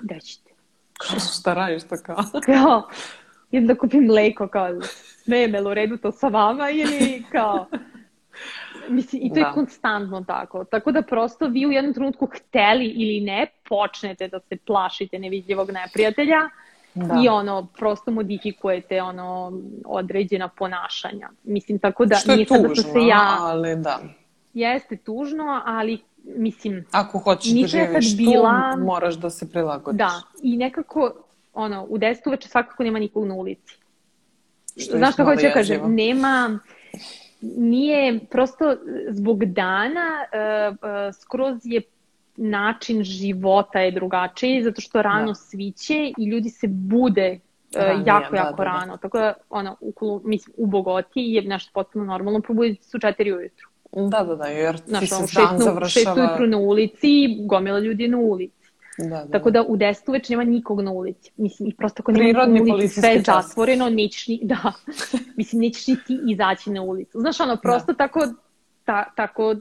[0.04, 0.52] gde ćete?
[0.98, 2.24] Kao, šta radiš to kao?
[2.46, 2.90] Kao,
[3.52, 4.82] idem da kupim mleko, kao,
[5.24, 7.66] sme me u redu to sa vama ili kao...
[8.90, 9.40] Mislim, i to da.
[9.40, 10.64] je konstantno tako.
[10.64, 15.72] Tako da prosto vi u jednom trenutku hteli ili ne, počnete da se plašite nevidljivog
[15.72, 16.40] neprijatelja
[16.94, 17.20] da.
[17.24, 21.30] i ono, prosto modifikujete ono, određena ponašanja.
[21.44, 22.16] Mislim, tako da...
[22.16, 23.38] Što je tužno, da se ja...
[23.40, 24.00] ali da.
[24.54, 26.86] Jeste tužno, ali mislim...
[26.92, 28.72] Ako hoćeš da živiš bila...
[28.74, 29.98] tu, moraš da se prilagodiš.
[29.98, 31.14] Da, i nekako
[31.54, 33.78] ono, u 10 uveče svakako nema nikog na ulici.
[34.78, 35.96] Što Znaš kako hoću da kažem?
[35.96, 36.60] Nema,
[37.42, 38.76] nije, prosto
[39.10, 40.26] zbog dana
[40.70, 41.82] uh, uh, skroz je
[42.36, 45.36] način života je drugačiji, zato što rano da.
[45.36, 47.40] sviće i ljudi se bude
[47.76, 48.86] uh, Ranije, jako, jako da, rano.
[48.86, 48.98] Da, da.
[48.98, 53.68] Tako da, ono, u, mislim, u Bogoti je nešto potpuno normalno, probuditi su četiri ujutru.
[53.92, 55.88] Da, da, da, jer ti Znaš, se dan završava...
[55.90, 58.61] Šest ujutru na ulici, gomila ljudi na ulici.
[58.98, 59.28] Da, da.
[59.32, 61.32] Tako da u 10 uveč nema nikog na ulici.
[61.38, 64.74] Mislim, i prosto ako nema na ulici sve je zatvoreno, nećeš ni, da,
[65.36, 67.20] mislim, nećeš ni ti izaći na ulicu.
[67.20, 67.98] Znaš, ono, prosto da.
[67.98, 68.28] tako,
[68.86, 69.56] ta, tako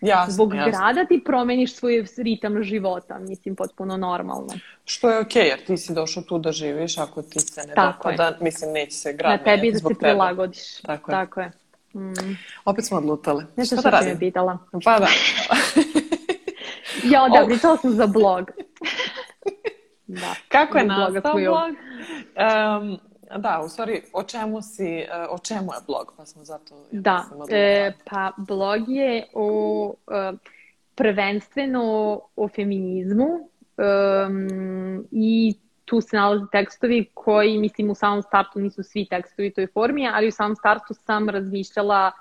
[0.00, 0.70] Jasno, Zbog jasno.
[0.70, 4.54] grada ti promeniš svoj ritam života, mislim, potpuno normalno.
[4.84, 7.74] Što je okej, okay, jer ti si došao tu da živiš, ako ti se ne
[7.74, 10.80] Tako dopada, mislim, neće se grad Na tebi da se prilagodiš.
[10.82, 11.14] Tako je.
[11.14, 11.52] Tako je.
[11.94, 12.36] Mm.
[12.64, 13.44] Opet smo odlutale.
[13.56, 14.58] Nešto što da me pitala.
[14.84, 15.06] Pa da.
[17.02, 18.50] Ja, da, pričala sam za blog.
[20.06, 20.34] da.
[20.48, 21.70] Kako je nastao blog?
[21.70, 22.98] Um,
[23.36, 26.74] da, u stvari, o čemu si, e, o čemu je blog, pa smo zato...
[26.74, 30.38] Ja da, e, pa blog je o, uh,
[30.94, 38.82] prvenstveno o feminizmu um, i tu se nalaze tekstovi koji, mislim, u samom startu nisu
[38.82, 42.12] svi tekstovi u toj formi, ali u samom startu sam razmišljala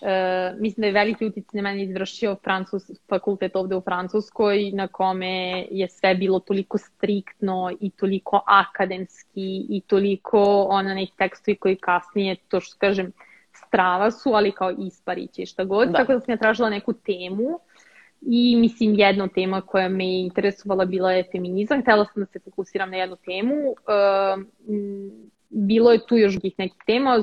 [0.00, 4.88] E, mislim da je veliki utic na mene izvršio Francus, fakultet ovde u Francuskoj, na
[4.88, 11.76] kome je sve bilo toliko striktno i toliko akademski i toliko ona neki tekstovi koji
[11.76, 13.12] kasnije, to što kažem,
[13.52, 15.88] strava su, ali kao ispariće šta god.
[15.88, 15.98] Da.
[15.98, 17.58] Tako da sam ja tražila neku temu
[18.20, 21.82] i mislim jedna tema koja me je interesovala bila je feminizam.
[21.82, 23.54] Htela sam da se fokusiram na jednu temu.
[23.54, 23.74] E,
[25.48, 27.22] bilo je tu još nekih tema,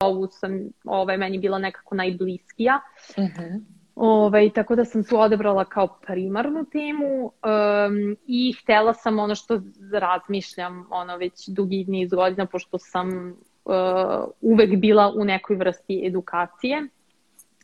[0.00, 2.80] ovu sam, ovaj, meni bila nekako najbliskija.
[3.16, 3.42] Uh mhm.
[3.42, 3.60] -huh.
[3.94, 9.60] Ovaj, tako da sam tu odebrala kao primarnu temu um, i htela sam ono što
[9.92, 13.08] razmišljam ono već dugi niz godina, pošto sam
[13.64, 13.74] uh,
[14.40, 16.86] uvek bila u nekoj vrsti edukacije.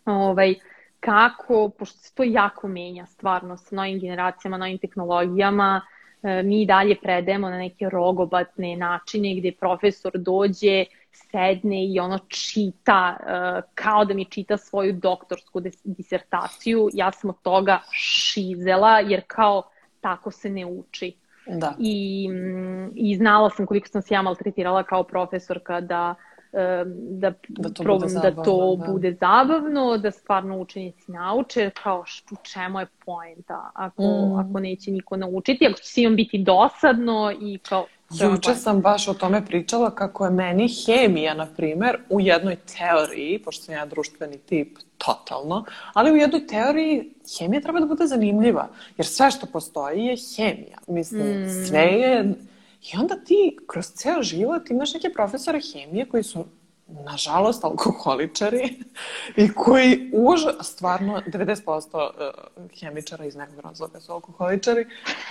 [0.04, 0.54] Ovaj,
[1.00, 5.80] kako, pošto se to jako menja stvarno sa novim generacijama, novim tehnologijama,
[6.24, 10.84] E, mi dalje predajemo na neke rogobatne načine gde profesor dođe,
[11.30, 16.88] sedne i ono čita e, kao da mi čita svoju doktorsku disertaciju.
[16.92, 19.62] Ja sam od toga šizela jer kao
[20.00, 21.16] tako se ne uči.
[21.46, 21.74] Da.
[21.78, 22.28] I,
[22.94, 26.34] I znala sam koliko sam se ja maltretirala kao profesorka da uh,
[26.94, 28.92] da, da to, probam bude, zabavno, da to da.
[28.92, 34.38] bude zabavno, da stvarno učenici nauče, kao u čemu je poenta ako, mm.
[34.38, 37.86] ako neće niko naučiti, ako će svima biti dosadno i kao
[38.20, 43.38] Juče sam baš o tome pričala kako je meni hemija, na primer, u jednoj teoriji,
[43.38, 48.68] pošto sam ja društveni tip, totalno, ali u jednoj teoriji hemija treba da bude zanimljiva,
[48.96, 50.78] jer sve što postoji je hemija.
[50.86, 51.66] Mislim, mm.
[51.66, 52.34] sve je
[52.92, 56.44] I onda ti kroz ceo život imaš neke profesore hemije koji su
[56.86, 58.84] nažalost, alkoholičari
[59.36, 62.32] i koji už, stvarno, 90% e,
[62.80, 64.86] hemičara iz nekog razloga su alkoholičari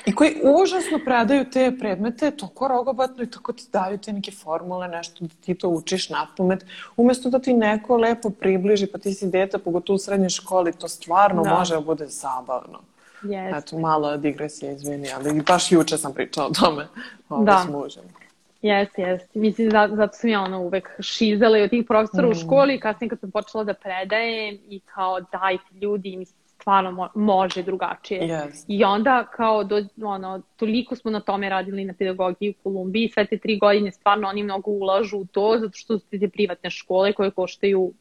[0.05, 4.87] i koji užasno predaju te predmete toko rogobatno i tako ti daju te neke formule,
[4.87, 6.65] nešto da ti to učiš na pamet,
[6.97, 10.87] umesto da ti neko lepo približi, pa ti si deta, pogotovo u srednjoj školi, to
[10.87, 11.53] stvarno da.
[11.53, 12.79] može da bude zabavno.
[13.23, 13.57] Yes.
[13.57, 16.87] Eto, malo digresija, izvini, ali baš juče sam pričala o tome
[17.29, 17.65] ovo, da.
[17.67, 18.22] s mužem.
[18.63, 19.39] Jeste, jeste.
[19.39, 22.31] Mislim, da, zato sam ja ono uvek šizala i od tih profesora mm.
[22.31, 27.09] u školi, kasnije kad sam počela da predajem i kao dajte ljudi, mislim, stvarno mo
[27.15, 28.21] može drugačije.
[28.21, 28.65] Yes.
[28.67, 33.25] I onda kao do, ono, toliko smo na tome radili na pedagogiji u Kolumbiji, sve
[33.25, 37.13] te tri godine stvarno oni mnogo ulažu u to, zato što su te privatne škole
[37.13, 37.91] koje koštaju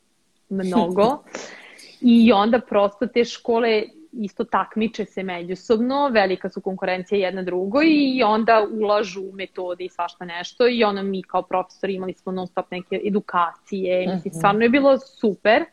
[0.48, 1.22] mnogo.
[2.00, 3.82] I onda prosto te škole
[4.12, 10.24] isto takmiče se međusobno, velika su konkurencija jedna drugoj i onda ulažu metode i svašta
[10.24, 14.38] nešto i ono mi kao profesori imali smo non stop neke edukacije, mislim, mhm.
[14.38, 15.64] stvarno je bilo super.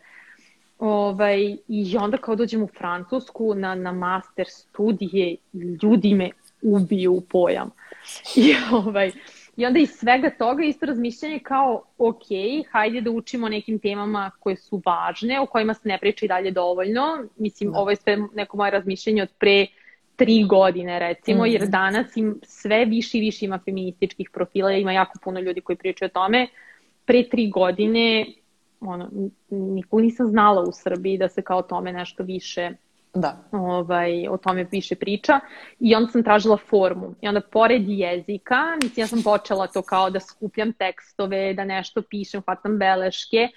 [0.79, 5.35] Ovaj, I onda kao dođem u Francusku na, na master studije,
[5.83, 6.29] ljudi me
[6.61, 7.69] ubiju u pojam.
[8.35, 9.11] I ovaj,
[9.59, 12.23] I onda iz svega toga isto razmišljanje kao, ok,
[12.71, 16.51] hajde da učimo nekim temama koje su važne, o kojima se ne priča i dalje
[16.51, 17.23] dovoljno.
[17.37, 17.79] Mislim, da.
[17.79, 19.67] ovo je sve neko moje razmišljanje od pre
[20.15, 21.51] tri godine recimo, mm -hmm.
[21.51, 21.71] jer mhm.
[21.71, 26.07] danas im sve više i više ima feminističkih profila, ima jako puno ljudi koji pričaju
[26.07, 26.47] o tome.
[27.05, 28.25] Pre tri godine
[28.79, 29.09] ono,
[29.49, 32.71] nikog nisam znala u Srbiji da se kao tome nešto više
[33.13, 33.37] da.
[33.51, 35.39] ovaj, o tome više priča
[35.79, 40.09] i onda sam tražila formu i onda pored jezika, mislim ja sam počela to kao
[40.09, 43.47] da skupljam tekstove, da nešto pišem, hvatam beleške,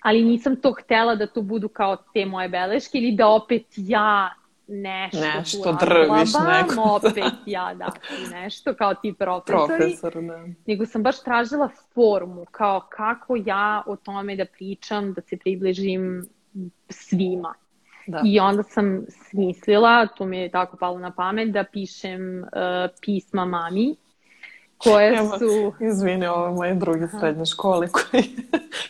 [0.00, 4.34] ali nisam to htela da to budu kao te moje beleške ili da opet ja
[4.70, 6.82] nešto, nešto drviš neko.
[6.82, 7.92] opet ja da
[8.30, 9.78] nešto kao ti profesori.
[9.78, 10.46] Profesor, da.
[10.66, 16.24] Nego sam baš tražila formu kao kako ja o tome da pričam, da se približim
[16.88, 17.54] svima.
[18.10, 18.22] Da.
[18.24, 22.48] I onda sam smislila, to mi je tako palo na pamet, da pišem uh,
[23.00, 23.96] pisma mami,
[24.78, 25.72] koje Evo, su...
[25.80, 28.24] Izvini, ovo je moje druge srednje škole koji,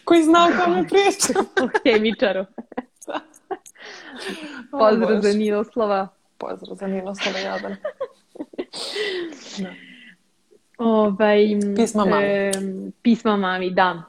[0.05, 1.45] koji zna o kome pričam.
[1.65, 2.45] o hemičaru.
[4.71, 6.09] Pozdrav za Niloslava.
[6.39, 7.77] Pozdrav za Niloslava, jadan.
[9.63, 9.71] da.
[10.79, 11.39] Ovaj,
[11.77, 12.25] pisma mami.
[12.25, 12.53] E,
[13.03, 14.03] pisma mami, da.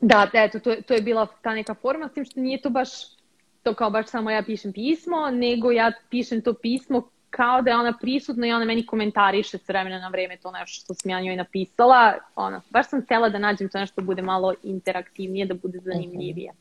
[0.00, 3.19] Da, eto, to, to je bila ta neka forma, s tim što nije to baš
[3.62, 7.76] to kao baš samo ja pišem pismo, nego ja pišem to pismo kao da je
[7.76, 11.20] ona prisutna i ona meni komentariše s vremena na vreme to nešto što sam ja
[11.20, 12.14] njoj napisala.
[12.36, 16.52] Ona, baš sam htjela da nađem to nešto da bude malo interaktivnije, da bude zanimljivije.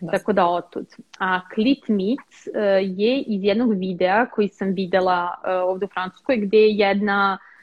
[0.00, 0.10] Da.
[0.12, 0.86] Tako da otud.
[1.18, 6.36] A Clit Meet uh, je iz jednog videa koji sam videla uh, ovde u Francuskoj
[6.36, 7.55] gde je jedna uh,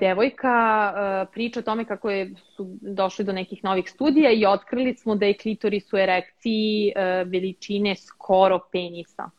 [0.00, 4.94] devojka e, priča o tome kako je, su došli do nekih novih studija i otkrili
[4.94, 9.30] smo da je klitoris u erekciji e, veličine skoro penisa.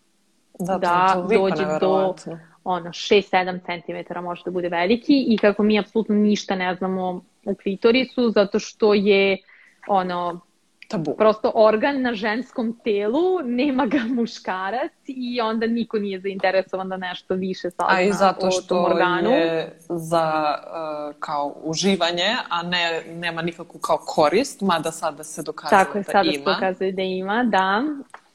[0.60, 2.16] Da, da dođe do
[2.64, 7.56] ono, 6-7 cm može da bude veliki i kako mi apsolutno ništa ne znamo u
[7.56, 9.38] klitorisu zato što je
[9.88, 10.42] ono
[10.92, 11.16] tabu.
[11.18, 17.34] Prosto organ na ženskom telu, nema ga muškarac i onda niko nije zainteresovan da nešto
[17.34, 19.30] više sazna A i zato što organu.
[19.30, 25.84] je za uh, kao uživanje, a ne, nema nikakvu kao korist, mada sada se dokazuje
[25.84, 26.44] tako je, da sada ima.
[26.44, 27.84] Tako se dokazuje da ima, da.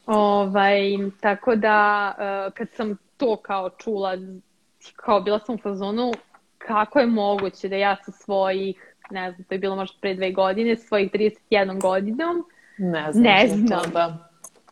[0.07, 0.81] Ovaj,
[1.21, 4.17] tako da, uh, kad sam to kao čula,
[4.97, 6.13] kao bila sam u fazonu,
[6.59, 10.33] kako je moguće da ja sa svojih ne znam, to je bilo možda pre dve
[10.33, 12.45] godine, svojih 31 godinom.
[12.79, 13.25] Ne znam.
[13.25, 13.83] Ne znam.
[13.83, 14.29] To, da.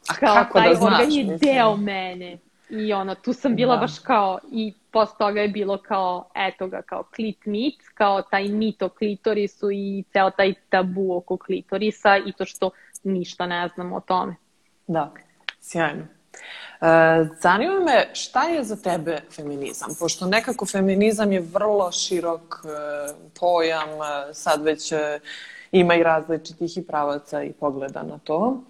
[0.09, 0.93] A kao kako taj da znaš?
[0.93, 1.39] organ je mislim.
[1.39, 2.39] deo mene.
[2.70, 3.80] I ono, tu sam bila da.
[3.80, 8.49] baš kao, i posle toga je bilo kao, eto ga, kao klit mit, kao taj
[8.49, 12.70] mit o klitorisu i ceo taj tabu oko klitorisa i to što
[13.05, 14.35] ništa ne znamo o tome.
[14.87, 15.12] Da,
[15.61, 16.07] sjajno.
[16.85, 22.68] E, zanima me šta je za tebe feminizam, pošto nekako feminizam je vrlo širok e,
[23.41, 24.93] pojam, e, sad već
[25.72, 28.62] ima i različitih i pravaca i pogleda na to,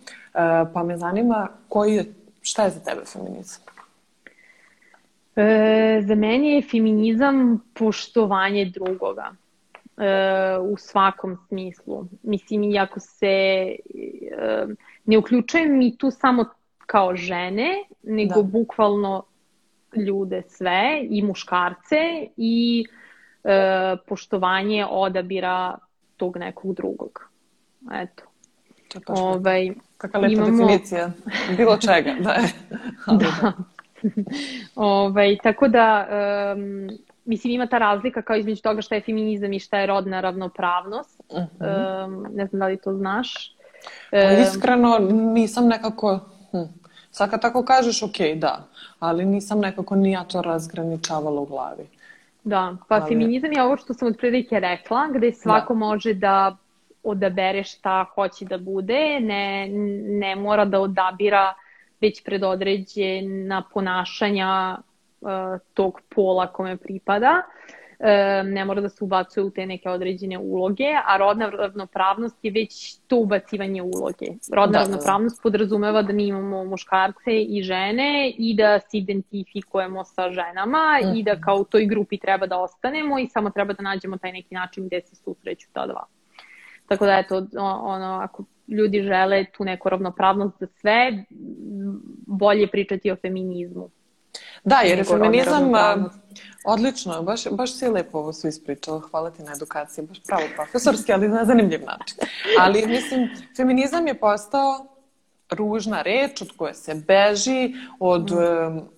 [0.72, 3.60] pa me zanima koji je, šta je za tebe feminizam?
[5.36, 9.32] E, za mene je feminizam poštovanje drugoga
[9.96, 12.04] e, u svakom smislu.
[12.22, 13.76] Mislim, iako se e,
[15.04, 16.44] ne uključujem mi tu samo
[16.86, 18.48] kao žene, nego da.
[18.48, 19.24] bukvalno
[19.96, 22.84] ljude sve i muškarce i
[23.44, 25.78] e, poštovanje odabira
[26.16, 27.30] tog nekog drugog.
[27.92, 28.22] Eto.
[29.06, 30.50] Ovaj, Kakva lepa imamo...
[30.50, 31.10] definicija
[31.56, 32.14] bilo čega.
[32.20, 32.36] Da.
[33.20, 33.52] da.
[34.74, 36.08] ovaj, tako da,
[36.56, 36.88] um,
[37.24, 41.22] mislim, ima ta razlika kao između toga šta je feminizam i šta je rodna ravnopravnost.
[41.28, 42.04] Uh -huh.
[42.04, 43.56] um, ne znam da li to znaš.
[44.12, 46.20] Um, Iskreno, nisam nekako...
[46.54, 46.64] Hm.
[47.10, 48.64] Sad kad tako kažeš, ok, da,
[48.98, 51.86] ali nisam nekako ni ja to razgraničavala u glavi.
[52.44, 53.08] Da, pa ali...
[53.08, 55.78] feminizam je ovo što sam od prilike rekla, gde svako da.
[55.78, 56.56] može da
[57.02, 59.68] odabere šta hoće da bude, ne,
[60.18, 61.54] ne mora da odabira
[62.00, 64.76] već predodređena ponašanja
[65.20, 65.30] uh,
[65.74, 67.42] tog pola kome pripada.
[67.46, 67.83] Uh,
[68.44, 72.98] ne mora da se ubacuje u te neke određene uloge, a rodna ravnopravnost je već
[73.06, 74.26] to ubacivanje uloge.
[74.52, 80.30] Rodna da, ravnopravnost podrazumeva da mi imamo muškarce i žene i da se identifikujemo sa
[80.30, 81.16] ženama mm.
[81.16, 84.32] i da kao u toj grupi treba da ostanemo i samo treba da nađemo taj
[84.32, 86.04] neki način gde se susreću ta dva.
[86.86, 87.46] Tako da eto,
[87.82, 91.24] ono, ako ljudi žele tu neku ravnopravnost za sve,
[92.26, 93.90] bolje pričati o feminizmu.
[94.64, 95.72] Da, jer je feminizam
[96.64, 101.12] odlično, baš, baš si lepo ovo sve ispričala, hvala ti na edukaciji, baš pravo profesorski,
[101.12, 102.16] ali na zanimljiv način.
[102.60, 104.86] Ali mislim, feminizam je postao
[105.50, 108.94] ružna reč od koje se beži, od mm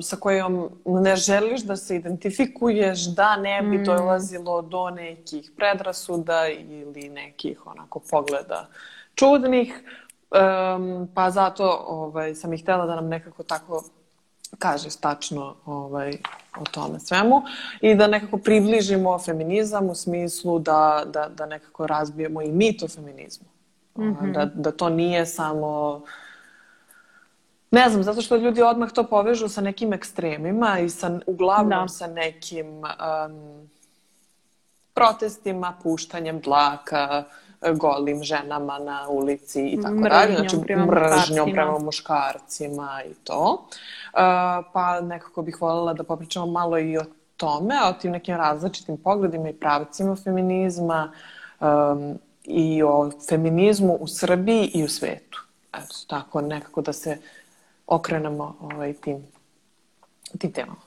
[0.00, 3.84] sa kojom ne želiš da se identifikuješ, da ne bi mm.
[3.84, 8.68] dolazilo do nekih predrasuda ili nekih onako pogleda
[9.14, 9.82] čudnih.
[10.30, 13.84] Um, pa zato ovaj, sam ih htela da nam nekako tako
[14.58, 16.18] kaže tačno ovaj,
[16.58, 17.42] o tome svemu
[17.80, 22.88] i da nekako približimo feminizam u smislu da, da, da nekako razbijemo i mit o
[22.88, 23.46] feminizmu.
[23.98, 24.32] Mm -hmm.
[24.32, 26.02] da, da to nije samo
[27.70, 31.88] Ne znam, zato što ljudi odmah to povežu sa nekim ekstremima i sa, uglavnom da.
[31.88, 33.68] sa nekim um,
[34.94, 37.24] protestima, puštanjem dlaka,
[37.74, 40.34] golim ženama na ulici i tako dalje.
[40.34, 43.68] Znači, prema mržnjom prema muškarcima i to.
[43.72, 44.20] Uh,
[44.72, 47.04] pa nekako bih voljela da popričamo malo i o
[47.36, 51.12] tome, o tim nekim različitim pogledima i pravcima feminizma
[51.60, 55.42] um, i o feminizmu u Srbiji i u svetu.
[55.68, 57.18] Eto, tako nekako da se
[57.86, 59.26] okrenemo ovaj, tim,
[60.38, 60.80] tim temama.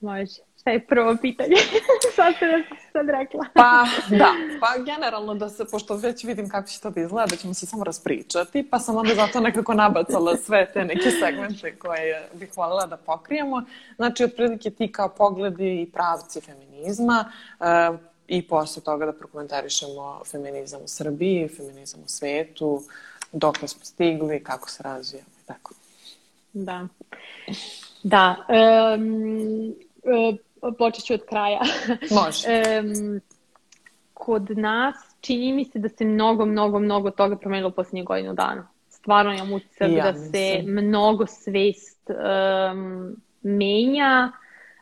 [0.00, 0.42] Može.
[0.60, 1.56] Šta je prvo pitanje?
[2.18, 3.44] sad da sad rekla.
[3.54, 3.84] pa
[4.20, 7.54] da, pa generalno da se, pošto već vidim kako će to da izgleda, da ćemo
[7.54, 12.50] se samo raspričati, pa sam onda zato nekako nabacala sve te neke segmente koje bih
[12.56, 13.62] voljela da pokrijemo.
[13.96, 17.98] Znači, otprilike ti kao pogledi i pravci feminizma, uh,
[18.28, 22.82] i posle toga da prokomentarišemo feminizam u Srbiji, feminizam u svetu,
[23.32, 25.74] dok smo stigli, kako se razvijamo i tako.
[26.52, 26.88] Da.
[28.02, 28.36] Da.
[28.94, 29.74] Um,
[30.78, 31.60] počet ću od kraja.
[32.24, 32.46] Može.
[32.80, 33.20] um,
[34.14, 38.68] kod nas čini mi se da se mnogo, mnogo, mnogo toga promenilo poslednjih godinu dana.
[38.88, 40.32] Stvarno imam utisak ja, da mislim.
[40.32, 44.32] se mnogo svest um, menja,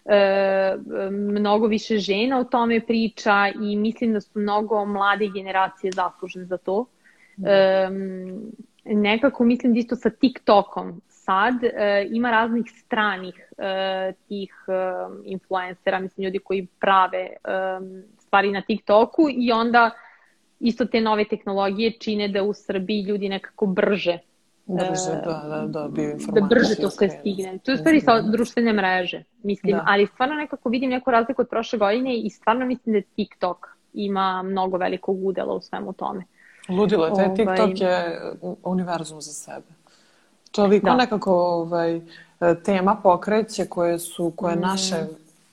[0.04, 0.76] e,
[1.10, 6.56] mnogo više žena o tome priča i mislim da su mnogo mlade generacije zaslužene za
[6.56, 6.86] to.
[7.36, 8.52] Um,
[8.86, 14.72] nekako mislim da isto sa TikTokom sad e, ima raznih stranih e, tih e,
[15.24, 17.36] influencera, mislim ljudi koji prave e,
[18.18, 19.90] stvari na TikToku i onda
[20.60, 24.18] isto te nove tehnologije čine da u Srbiji ljudi nekako brže
[24.68, 26.40] Brže, e, da, da, dobiju informacije.
[26.40, 27.58] Da brže to sve stigne.
[27.58, 28.30] To je stvari sa mhm.
[28.30, 29.84] društvene mreže, mislim, da.
[29.86, 34.42] ali stvarno nekako vidim neku razliku od prošle godine i stvarno mislim da TikTok ima
[34.42, 36.24] mnogo velikog udela u svemu tome.
[36.68, 37.36] Ludilo je, taj ovaj...
[37.36, 38.20] TikTok je
[38.62, 39.76] univerzum za sebe
[40.56, 40.96] toliko da.
[40.96, 42.00] nekako ovaj,
[42.64, 44.60] tema pokreće koje su, koje mm.
[44.60, 45.06] naše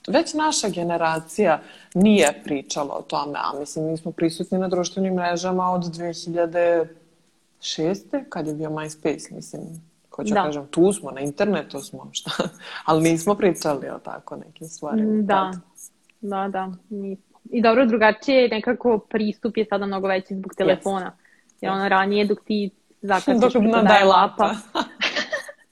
[0.07, 1.61] već naša generacija
[1.93, 6.87] nije pričala o tome, a mislim mi smo prisutni na društvenim mrežama od 2006.
[8.29, 9.61] kad je bio MySpace, mislim,
[10.15, 10.43] Hoću da.
[10.43, 12.31] kažem, tu smo, na internetu smo, šta?
[12.85, 15.21] ali nismo pričali o tako nekim stvarima.
[15.21, 15.61] Da, tad.
[16.21, 16.71] da, da.
[17.51, 21.11] I dobro, drugačije nekako pristup je sada mnogo veći zbog telefona.
[21.15, 21.57] Yes.
[21.61, 22.69] Jer ono ranije dok ti
[23.01, 24.55] zakačiš na daj lapa.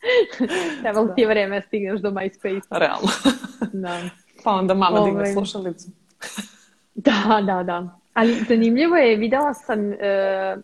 [0.82, 1.16] Trebalo da.
[1.16, 2.68] ti je vreme da stigneš do MySpace.
[2.70, 3.10] Realno.
[3.88, 4.00] da.
[4.44, 5.06] Pa onda mama Ove...
[5.06, 5.34] digne ovaj.
[5.34, 5.88] slušalicu.
[6.96, 7.98] da, da, da.
[8.14, 9.96] Ali zanimljivo je, videla sam, uh,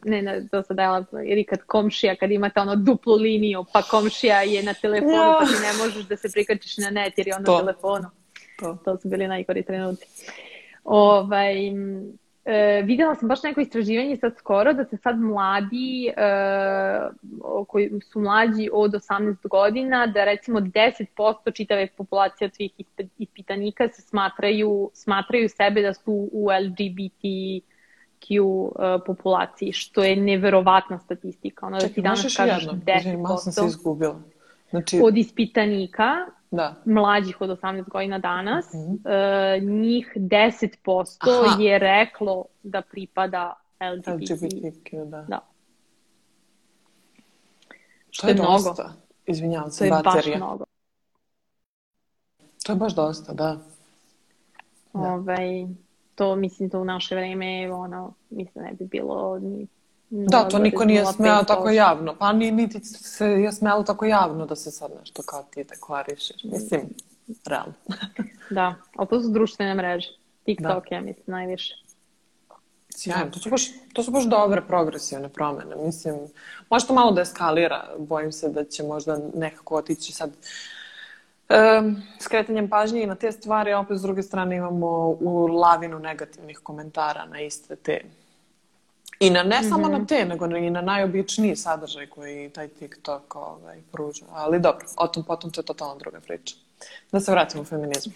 [0.03, 4.41] ne, ne, to sad dala, ili kad komšija, kad imate ono duplu liniju, pa komšija
[4.41, 5.37] je na telefonu, ja.
[5.39, 8.09] pa ti ne možeš da se prikačiš na net jer je on na telefonu.
[8.59, 8.77] To.
[8.85, 10.05] to su bili najgori trenuci.
[10.87, 11.71] Ovaj,
[12.47, 16.13] E, videla sam baš neko istraživanje sad skoro da se sad mladi e,
[17.67, 22.71] koji su mlađi od 18 godina da recimo 10% čitave populacije od svih
[23.17, 30.99] ispitanika se smatraju, smatraju sebe da su u LGBTQ uh, e, populaciji, što je neverovatna
[30.99, 31.65] statistika.
[31.65, 33.21] Ono da ti danas kažeš jedno, 10%.
[33.21, 34.21] Malo sam se izgubila.
[34.69, 35.01] Znači...
[35.03, 36.75] Od ispitanika da.
[36.85, 39.57] mlađih od 18 godina danas, mm -hmm.
[39.57, 41.61] uh, njih 10% Aha.
[41.61, 44.29] je reklo da pripada LGBT.
[44.29, 45.25] LGBTQ, da.
[45.27, 45.39] da.
[48.09, 48.83] Što je, je dosta.
[48.83, 48.93] Mnogo.
[49.25, 50.65] Izvinjavam se, To je baš mnogo.
[52.65, 53.57] To je baš dosta, da.
[54.93, 54.99] da.
[54.99, 55.67] Ovaj,
[56.15, 59.67] to mislim to u naše vreme ono, mislim ne bi bilo ni
[60.09, 62.15] Da, to niko nije smeo tako javno.
[62.19, 66.43] Pa ni, niti se je smelo tako javno da se sad nešto kao ti deklarišeš.
[66.43, 66.81] Mislim,
[67.45, 67.73] realno.
[68.49, 70.09] da, ali to su društvene mreže.
[70.45, 70.95] TikTok, da.
[70.95, 71.73] ja mislim, najviše.
[72.95, 75.75] Sjajno, to su, baš, to su baš dobre progresivne promene.
[75.75, 76.15] Mislim,
[76.69, 77.89] možda to malo da eskalira.
[77.97, 83.73] Bojim se da će možda nekako otići sad um, skretanjem pažnje i na te stvari,
[83.73, 88.01] a opet s druge strane imamo u lavinu negativnih komentara na iste te
[89.19, 89.91] I na, ne samo mm -hmm.
[89.91, 90.05] na mhm.
[90.05, 94.25] te, nego i na najobičniji sadržaj koji taj TikTok ovaj, pruža.
[94.31, 96.55] Ali dobro, o tom potom to je totalno druga priča.
[97.11, 98.13] Da se vratimo u feminizmu.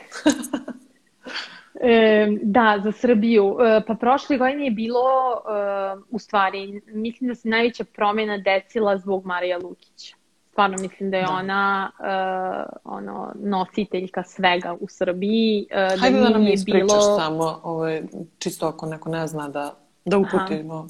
[1.81, 3.57] e, da, za Srbiju.
[3.61, 5.01] E, pa prošle godine je bilo,
[5.33, 10.15] e, u stvari, mislim da se najveća promjena desila zbog Marija Lukića.
[10.51, 11.31] Stvarno mislim da je da.
[11.31, 15.67] ona uh, ono, nositeljka svega u Srbiji.
[15.71, 17.17] Uh, Hajde da, da nam ispričaš bilo...
[17.19, 18.03] samo, ovaj,
[18.39, 19.75] čisto ako neko ne zna da
[20.05, 20.73] Da uputimo.
[20.73, 20.87] Aha.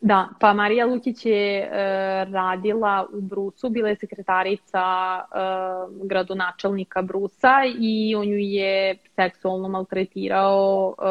[0.00, 1.68] Da, pa Marija Lukić je e,
[2.24, 4.84] radila u Brusu, bila je sekretarica
[5.18, 5.38] e,
[6.04, 11.02] gradonačelnika Brusa i on ju je seksualno maltretirao e,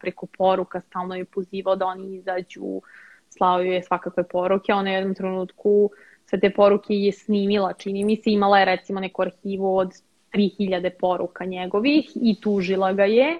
[0.00, 2.80] preko poruka, stalno je pozivao da oni izađu,
[3.28, 5.90] slao je svakakve poruke, ona je u jednom trenutku
[6.32, 9.92] sve te poruke je snimila, čini mi se, imala je recimo neku arhivu od
[10.34, 13.38] 3000 poruka njegovih i tužila ga je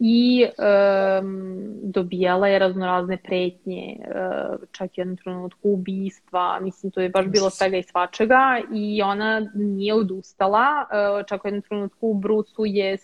[0.00, 7.08] i um, dobijala je raznorazne pretnje, uh, čak i jednom trenutku ubistva, mislim to je
[7.08, 8.60] baš bilo svega i svačega.
[8.74, 10.86] I ona nije odustala,
[11.20, 12.96] uh, čak u jednom trenutku u Brucu je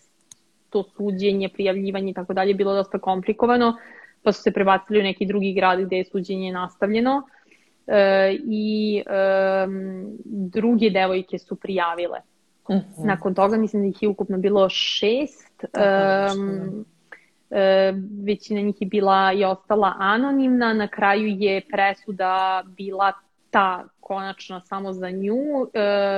[0.70, 3.76] to suđenje, prijavljivanje i tako dalje bilo dosta komplikovano,
[4.22, 7.22] pa su se prebacili u neki drugi grad gde je suđenje nastavljeno.
[7.86, 7.94] Uh,
[8.48, 9.02] i
[9.66, 12.18] um, druge devojke su prijavile.
[12.70, 13.06] Mm -hmm.
[13.06, 16.84] Nakon toga mislim da ih je ukupno bilo šest Um,
[18.24, 23.12] većina njih je bila i ostala anonimna, na kraju je presuda bila
[23.50, 25.36] ta konačna samo za nju.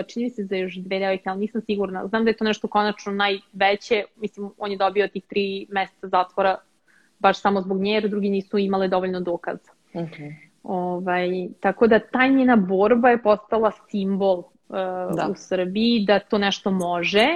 [0.08, 2.06] Čini se za još dve devojke, ali nisam sigurna.
[2.06, 4.04] Znam da je to nešto konačno najveće.
[4.16, 6.56] Mislim, on je dobio tih tri meseca zatvora
[7.18, 9.70] baš samo zbog nje, jer drugi nisu imale dovoljno dokaza.
[9.94, 10.34] Okay.
[10.62, 11.28] Ovaj,
[11.60, 14.76] tako da ta njena borba je postala simbol uh,
[15.16, 15.28] da.
[15.30, 17.26] u Srbiji da to nešto može.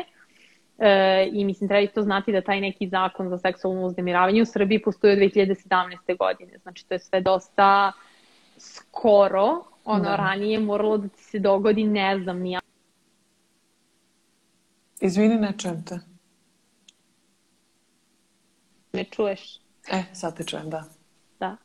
[0.78, 4.82] E, I mislim, treba to znati da taj neki zakon za seksualno uznemiravanje u Srbiji
[4.82, 6.16] postoji od 2017.
[6.18, 6.58] godine.
[6.58, 7.92] Znači, to je sve dosta
[8.58, 9.64] skoro.
[9.84, 10.16] Ono, da.
[10.16, 12.60] ranije moralo da ti se dogodi, ne znam, nija.
[15.00, 15.98] Izvini, ne čujem te.
[18.92, 19.60] Ne čuješ?
[19.90, 20.84] E, sad te čujem, da.
[21.40, 21.56] Da.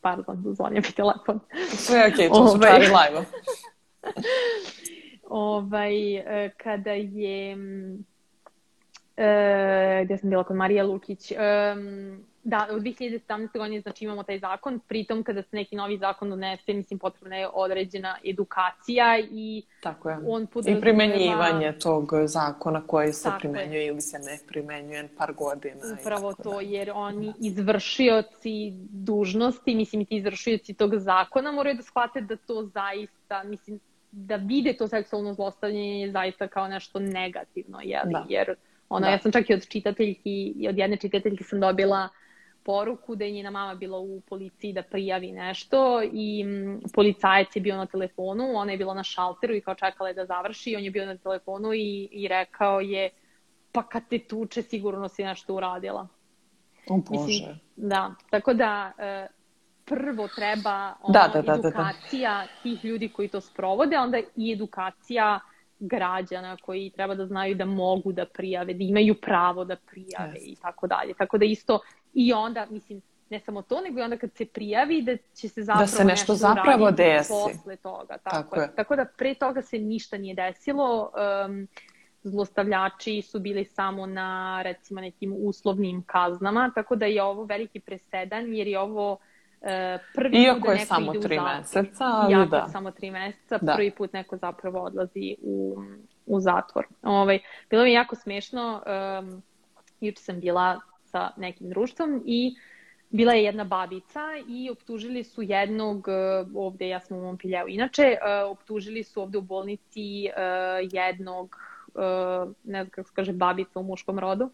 [0.00, 1.40] Pardon, dozvonja mi telefon.
[1.68, 2.70] Sve je okej, okay, to su ovaj.
[2.70, 3.24] čari live
[5.28, 7.56] ovaj, e, kada je
[9.16, 11.32] e, gde sam bila kod Marija Lukić.
[11.32, 11.36] E,
[12.44, 13.58] da, od 2017.
[13.58, 17.48] godine znači imamo taj zakon, pritom kada se neki novi zakon donese, mislim potrebna je
[17.52, 20.16] određena edukacija i Tako je.
[20.26, 20.78] on podrazumeva...
[20.78, 23.86] I primenjivanje tog zakona koji se Tako primenjuje je.
[23.86, 25.76] ili se ne primenjuje par godina.
[26.00, 26.60] Upravo to, da.
[26.60, 32.62] jer oni izvršioci dužnosti, mislim i ti izvršioci tog zakona moraju da shvate da to
[32.62, 38.04] zaista, mislim, da vide to seksualno zlostavljanje zaista kao nešto negativno, jel?
[38.04, 38.26] Da.
[38.28, 38.54] jer
[38.88, 39.12] Ono, da.
[39.12, 42.08] ja sam čak i od čitateljki, i od jedne čitateljke sam dobila
[42.64, 46.44] poruku da je njena mama bila u policiji da prijavi nešto i
[46.94, 50.26] policajac je bio na telefonu, ona je bila na šalteru i kao čekala je da
[50.26, 53.10] završi, on je bio na telefonu i, i rekao je
[53.72, 56.08] pa kad te tuče sigurno si nešto uradila.
[56.88, 57.26] O Bože.
[57.26, 59.26] Mislim, da, tako da e,
[59.84, 62.62] prvo treba ono, da, da, da, edukacija da, da.
[62.62, 65.40] tih ljudi koji to sprovode, onda i edukacija
[65.88, 70.52] građana koji treba da znaju da mogu da prijave, da imaju pravo da prijave yes.
[70.52, 71.14] i tako dalje.
[71.14, 71.80] Tako da isto
[72.14, 75.62] i onda, mislim, ne samo to, nego i onda kad se prijavi da će se
[75.62, 77.32] zapravo da se nešto, nešto zapravo desi.
[77.32, 78.18] posle toga.
[78.18, 78.74] Tako, tako, je.
[78.76, 81.10] tako da pre toga se ništa nije desilo.
[81.46, 81.68] Um,
[82.22, 88.54] zlostavljači su bili samo na recimo nekim uslovnim kaznama, tako da je ovo veliki presedan
[88.54, 89.33] jer je ovo E,
[90.14, 92.56] prvi Iako put da je samo tri meseca, ali Iako da.
[92.56, 93.74] je samo tri meseca, da.
[93.74, 95.76] prvi put neko zapravo odlazi u,
[96.26, 96.86] u zatvor.
[97.02, 97.38] Ovaj,
[97.70, 98.82] bilo mi jako smešno,
[99.20, 99.42] um,
[100.00, 102.54] juče sam bila sa nekim društvom i
[103.10, 108.02] bila je jedna babica i optužili su jednog, e, ovde ja sam u Montpellieru inače,
[108.02, 110.28] uh, optužili su ovde u bolnici
[110.92, 111.56] jednog,
[112.64, 114.50] ne znam kako se kaže, babica u muškom rodu.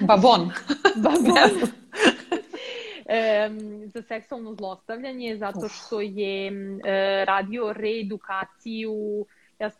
[0.00, 0.50] Babon.
[1.04, 1.68] Babon
[3.12, 3.50] e,
[3.86, 9.26] za seksualno zlostavljanje zato što je e, radio reedukaciju
[9.58, 9.70] ja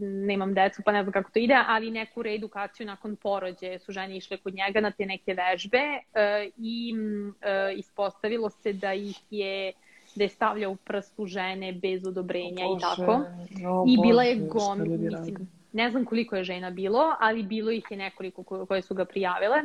[0.00, 4.16] nemam decu pa ne znam kako to ide, ali neku reedukaciju nakon porođaja su žene
[4.16, 6.94] išle kod njega na te neke vežbe e, i
[7.40, 9.72] e, ispostavilo se da ih je
[10.14, 13.24] da je stavljao prst u žene bez odobrenja Bože, i tako.
[13.68, 17.84] O, I bila je gom, mislim, ne znam koliko je žena bilo, ali bilo ih
[17.90, 19.56] je nekoliko koje su ga prijavile.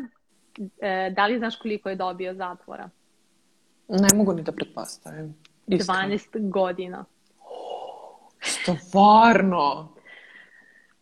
[0.81, 2.89] E, da li znaš koliko je dobio zatvora?
[3.87, 5.35] Ne mogu ni da pretpostavim.
[5.67, 6.01] Iskreno.
[6.01, 7.05] 12 godina.
[8.41, 9.93] Stvarno?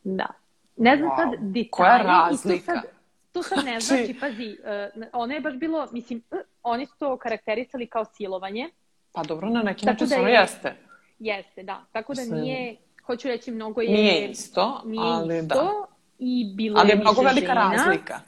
[0.04, 0.28] Da.
[0.76, 1.16] Ne znam wow.
[1.16, 1.70] sad detalje.
[1.72, 2.74] Koja razlika?
[2.74, 2.92] To sad,
[3.32, 4.58] to sad ne znači, pazi,
[4.98, 8.70] uh, ono je baš bilo, mislim, uh, oni su to karakterisali kao silovanje.
[9.14, 10.76] Pa dobro, na neki način da je, jeste.
[11.20, 11.86] Jeste, da.
[11.92, 12.76] Tako da nije,
[13.06, 13.90] hoću reći, mnogo je...
[13.90, 15.72] Nije isto, nije ali isto, da.
[16.20, 17.72] I bilo ali je mnogo velika žena.
[17.76, 18.20] razlika.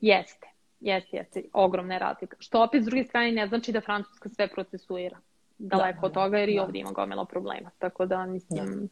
[0.00, 0.45] Jeste.
[0.80, 2.36] Jeste, jeste, ogromna razlika.
[2.38, 5.18] Što opet s druge strane ne znači da Francuska sve procesuira.
[5.58, 6.62] Daleko da, od toga jer i da.
[6.62, 7.70] ovdje ima gomela problema.
[7.78, 8.88] Tako da mislim...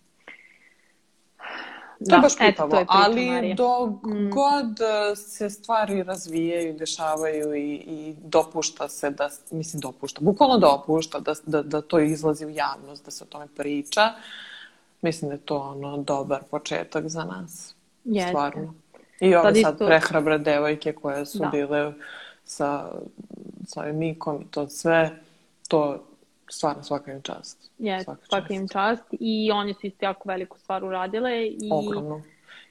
[2.00, 2.10] Da.
[2.10, 3.54] To je baš pitavo, eto, je ali Marija.
[3.54, 4.30] dok mm.
[4.30, 11.20] god e, se stvari razvijaju, dešavaju i, i dopušta se da, mislim dopušta, bukvalno dopušta
[11.20, 14.12] da, da, da to izlazi u javnost, da se o tome priča,
[15.02, 17.74] mislim da je to ono dobar početak za nas.
[18.04, 18.28] Jeste.
[18.28, 18.74] Stvarno.
[19.20, 19.86] I ove sad, sad isto...
[19.86, 21.46] prehrabre devojke koje su da.
[21.46, 21.92] bile
[22.44, 22.90] sa,
[23.66, 25.10] sa ovim Mikom i to sve,
[25.68, 26.04] to
[26.50, 27.70] stvarno svaka im čast.
[27.78, 29.04] Yes, svaka, svaka im čast.
[29.10, 31.46] I oni su isto jako veliku stvar uradile.
[31.46, 31.68] I...
[31.72, 32.22] Ogromno.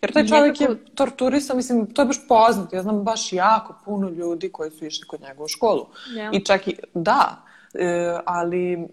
[0.01, 0.73] Jer taj čovjek nekako...
[0.73, 2.75] je torturisao, mislim, to je baš poznato.
[2.75, 5.87] Ja znam baš jako puno ljudi koji su išli kod njega u školu.
[6.15, 6.37] Yeah.
[6.37, 8.87] I čak i, da, e, ali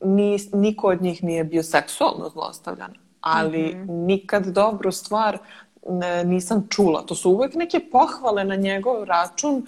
[0.00, 2.94] ni, niko od njih nije bio seksualno zlostavljan.
[3.20, 4.06] Ali mm -hmm.
[4.06, 5.38] nikad dobru stvar
[6.24, 7.02] nisam čula.
[7.06, 9.66] To su uvek neke pohvale na njegov račun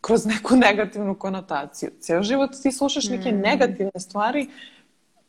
[0.00, 1.90] kroz neku negativnu konotaciju.
[2.00, 3.40] Ceo život ti slušaš neke mm.
[3.40, 4.48] negativne stvari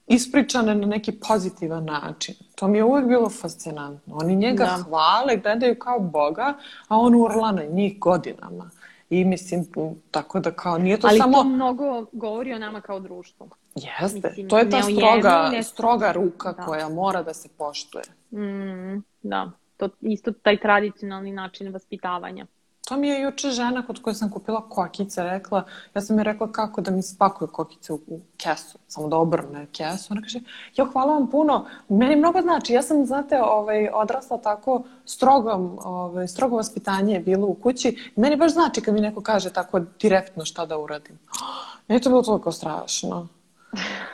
[0.08, 2.36] ispričane na neki pozitivan način.
[2.56, 4.16] To mi je uvek bilo fascinantno.
[4.16, 4.84] Oni njega da.
[4.84, 6.54] hvale, gledaju kao Boga,
[6.88, 8.70] a on urla na njih godinama.
[9.10, 9.66] I mislim,
[10.12, 11.38] tako da kao nije to Ali samo...
[11.38, 13.50] Ali to mnogo govori o nama kao društvu.
[13.76, 16.66] Jeste, mislim, to je ta stroga, jednu, stroga ruka da.
[16.66, 18.04] koja mora da se poštuje.
[18.32, 19.52] Mm, da
[19.88, 22.46] to isto taj tradicionalni način vaspitavanja.
[22.88, 25.64] To mi je juče žena kod koje sam kupila kokice rekla,
[25.96, 29.68] ja sam je rekla kako da mi spakuje kokice u, u kesu, samo da obrne
[29.72, 30.08] kesu.
[30.14, 30.40] Ona kaže,
[30.76, 35.50] jo, hvala vam puno, meni mnogo znači, ja sam, znate, ovaj, odrasla tako strogo,
[35.84, 38.12] ovaj, strogo vaspitanje je bilo u kući.
[38.16, 41.20] Meni baš znači kad mi neko kaže tako direktno šta da uradim.
[41.88, 43.28] Meni to bilo toliko strašno.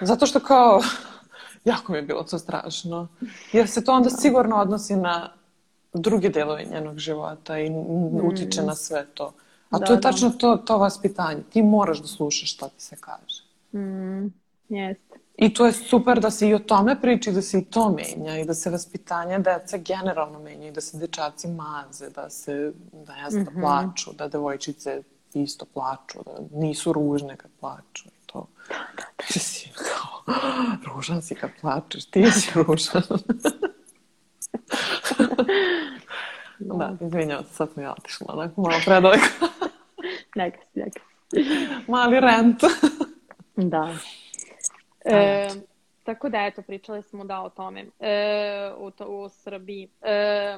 [0.01, 0.81] Zato što kao,
[1.71, 3.07] jako mi je bilo to strašno.
[3.53, 5.38] Jer se to onda sigurno odnosi na
[5.93, 8.27] druge delove njenog života i mm.
[8.27, 9.33] utiče na sve to.
[9.69, 10.01] A da, to je da.
[10.01, 10.37] tačno da.
[10.37, 11.41] to, to vaspitanje.
[11.49, 13.43] Ti moraš da slušaš šta ti se kaže.
[13.73, 14.33] Mm,
[14.69, 15.19] jeste.
[15.37, 17.89] I to je super da se i o tome priča i da se i to
[17.89, 22.73] menja i da se vaspitanje dece generalno menja i da se dečaci maze, da se,
[22.91, 23.61] da znam, mm -hmm.
[23.61, 25.01] plaču, da devojčice
[25.33, 28.47] isto plaču, da nisu ružne kad plaču i to.
[28.69, 29.25] Da, da, da.
[29.35, 30.35] Mislim, kao,
[30.95, 33.03] ružan si kad plačeš, ti si ružan.
[36.59, 39.25] da, izvinjavam se, sad mi je otišla onako malo predaleko.
[40.35, 40.99] neka si, neka
[41.87, 42.61] Mali rent.
[43.71, 43.95] da.
[45.05, 45.47] E,
[46.03, 49.89] tako da, eto, pričali smo da o tome, e, u, to, u Srbiji.
[50.01, 50.57] E,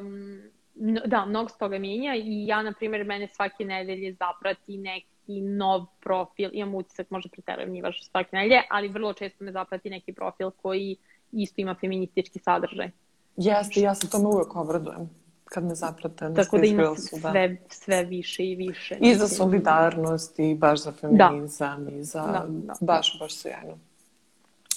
[1.06, 5.86] da, mnogo s toga mijenja i ja, na primjer, mene svake nedelje zaprati neki nov
[6.00, 10.14] profil, imam utisak, možda preterujem, nije baš svake nelje, ali vrlo često me zaprati neki
[10.14, 10.96] profil koji
[11.32, 12.92] isto ima feministički sadržaj.
[13.38, 15.10] Jeste, ja se tome uvek obradujem
[15.54, 17.56] kad me zaprate na Tako da ima sve, da.
[17.70, 18.98] sve više i više.
[19.00, 21.92] I za solidarnost i baš za feminizam da.
[21.92, 22.74] i za da, da.
[22.82, 23.78] baš, baš sjajno.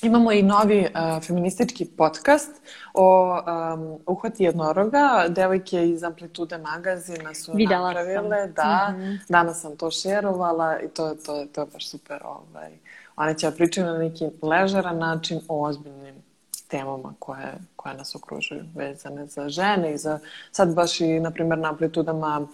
[0.02, 2.50] Imamo i novi uh, feministički podcast
[2.94, 5.26] o um, uhvati jednoroga.
[5.28, 8.44] Devojke iz Amplitude magazina su Videla napravile.
[8.44, 8.54] Sam.
[8.54, 9.18] Da, mm -hmm.
[9.28, 12.20] danas sam to šerovala i to, to, to je baš super.
[12.24, 12.70] Ovaj.
[13.16, 16.23] One će pričati na neki ležeran način o ozbiljnim
[16.68, 20.18] temama koje, koje nas okružuju, vezane za žene i za,
[20.52, 22.46] sad baš i, na primjer, na amplitudama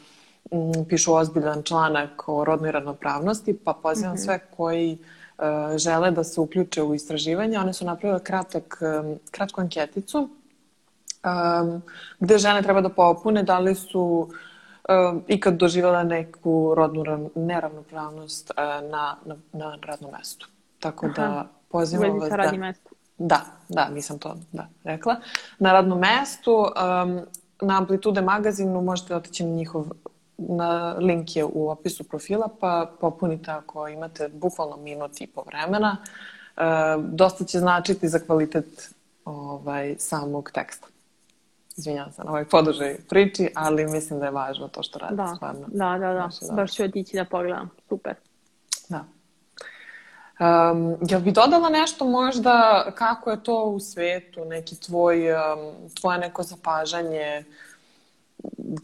[0.51, 4.24] m, mm, pišu ozbiljan članak o rodnoj ravnopravnosti, pa pozivam mm -hmm.
[4.24, 4.99] sve koji
[5.39, 5.45] uh,
[5.77, 7.59] žele da se uključe u istraživanje.
[7.59, 10.28] One su napravile kratak, um, kratku anketicu
[11.24, 11.82] um,
[12.20, 14.28] gde žene treba da popune da li su
[14.89, 20.49] um, ikad doživjela neku rodnu neravnopravnost uh, na, na, na radnom mestu.
[20.78, 21.15] Tako Aha.
[21.16, 22.53] da pozivam vas da...
[22.53, 22.89] mesto.
[23.22, 25.16] Da, da, nisam to da, rekla.
[25.59, 27.20] Na radnom mestu, um,
[27.60, 29.86] na Amplitude magazinu možete otići na njihov
[30.48, 35.97] na link je u opisu profila, pa popunite ako imate bukvalno minut i po vremena.
[36.56, 36.62] E,
[36.98, 38.94] dosta će značiti za kvalitet
[39.24, 40.86] ovaj, samog teksta.
[41.76, 45.34] Izvinjavam se na ovaj podržaj priči, ali mislim da je važno to što radite da,
[45.36, 45.66] stvarno.
[45.66, 46.55] Da, da, da.
[46.55, 47.70] Baš ću otići da pogledam.
[47.88, 48.14] Super.
[48.88, 49.05] Da.
[50.40, 56.18] Um, jel bi dodala nešto možda kako je to u svetu, neki tvoj, um, tvoje
[56.18, 57.44] neko zapažanje,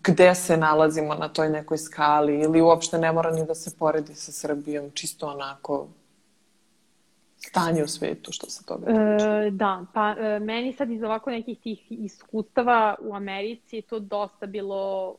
[0.02, 4.14] gde se nalazimo na toj nekoj skali ili uopšte ne mora ni da se poredi
[4.14, 5.86] sa Srbijom, čisto onako
[7.36, 9.26] stanje u svetu što se toga tiče.
[9.46, 13.98] E, da, pa e, meni sad iz ovako nekih tih iskustava u Americi je to
[13.98, 15.14] dosta bilo,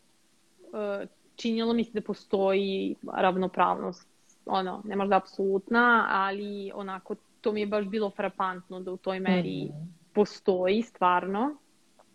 [0.73, 1.05] e,
[1.35, 4.07] činjelo mi se da postoji ravnopravnost
[4.49, 9.19] ono, ne možda apsolutna, ali onako to mi je baš bilo frapantno da u toj
[9.19, 9.87] meri mm -hmm.
[10.13, 11.57] postoji stvarno.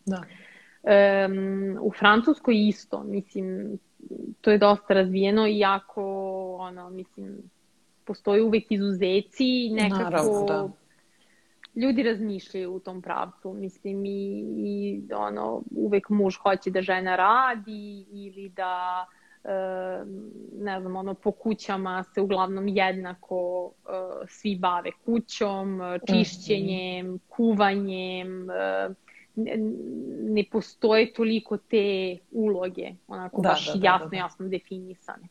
[0.06, 0.22] Da.
[0.82, 3.78] Um, u Francuskoj isto, mislim,
[4.40, 6.04] to je dosta razvijeno, iako,
[6.60, 7.36] ono, mislim,
[8.04, 10.68] postoji uvek izuzeci, nekako Naravno, da.
[11.80, 18.06] ljudi razmišljaju u tom pravcu, mislim, i, i ono, uvek muž hoće da žena radi
[18.10, 19.21] ili da uh,
[20.58, 23.72] ne znam, ono, po kućama se uglavnom jednako uh,
[24.28, 27.18] svi bave kućom, čišćenjem, mm -hmm.
[27.28, 28.96] kuvanjem, uh,
[29.34, 34.16] ne, postoje toliko te uloge, onako da, baš da, da, jasno, da, da.
[34.16, 35.28] jasno definisane.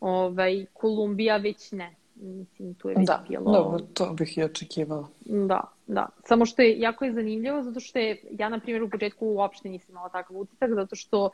[0.00, 1.94] Ovaj, Kolumbija već ne.
[2.14, 3.52] Mislim, tu je već da, bilo...
[3.52, 5.08] Dobro, to bih i očekivala.
[5.20, 6.08] Da, da.
[6.24, 9.68] Samo što je jako je zanimljivo, zato što je, ja na primjer u početku uopšte
[9.68, 11.30] nisam imala takav utisak, zato što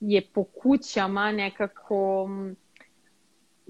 [0.00, 2.28] je po kućama nekako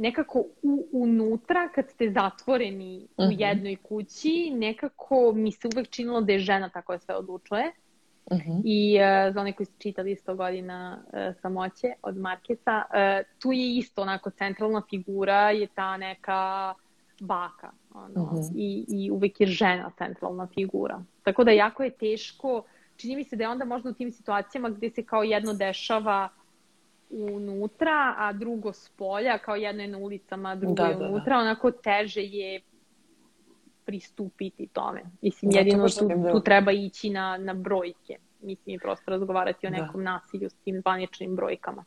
[0.00, 3.28] nekako u, unutra kad ste zatvoreni uh -huh.
[3.28, 3.40] u mhm.
[3.40, 7.72] jednoj kući, nekako mi se uvek činilo da je žena ta koja sve odlučuje.
[8.30, 8.50] Uh mhm.
[8.50, 8.62] -huh.
[8.64, 13.52] I uh, za one koji su čitali 100 godina uh, samoće od Markesa, uh, tu
[13.52, 16.74] je isto onako centralna figura je ta neka
[17.20, 17.70] baka.
[17.94, 18.36] Ono, uh mhm.
[18.36, 18.52] -huh.
[18.56, 21.02] i, I uvek je žena centralna figura.
[21.22, 22.64] Tako da jako je teško uh,
[23.00, 26.28] čini mi se da je onda možda u tim situacijama gde se kao jedno dešava
[27.10, 31.04] unutra, a drugo s polja, kao jedno je na ulicama, a drugo da, je da,
[31.04, 31.42] unutra, da.
[31.42, 32.60] onako teže je
[33.84, 35.02] pristupiti tome.
[35.22, 38.16] Mislim, da, jedino tu, tu treba ići na, na brojke.
[38.42, 39.76] Mislim, i prosto razgovarati o da.
[39.76, 40.10] nekom da.
[40.10, 41.84] nasilju s tim zvaničnim brojkama.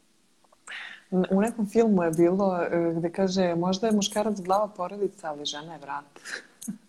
[1.11, 5.73] U nekom filmu je bilo e, gde kaže možda je muškarac glava porodica, ali žena
[5.73, 6.05] je vrat.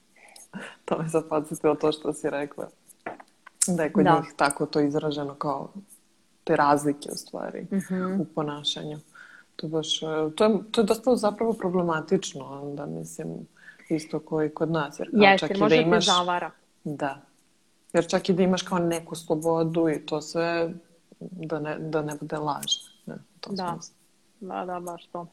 [0.85, 2.69] to me sad podsjetilo to što si rekla.
[3.67, 4.21] Da je kod da.
[4.21, 5.69] njih tako to izraženo kao
[6.45, 8.21] te razlike u stvari mm -hmm.
[8.21, 8.99] u ponašanju.
[9.57, 13.29] To, baš, e, to, je, to je dosta zapravo problematično, onda mislim,
[13.89, 14.99] isto koji kod nas.
[14.99, 16.51] Jer kao Jeste, čak može i da imaš, zavara.
[16.85, 17.21] Da.
[17.93, 20.73] Jer čak i da imaš kao neku slobodu i to sve
[21.21, 22.73] da ne, da ne bude laž.
[23.07, 23.79] Ne, to da.
[24.41, 25.27] Da, da, baš to.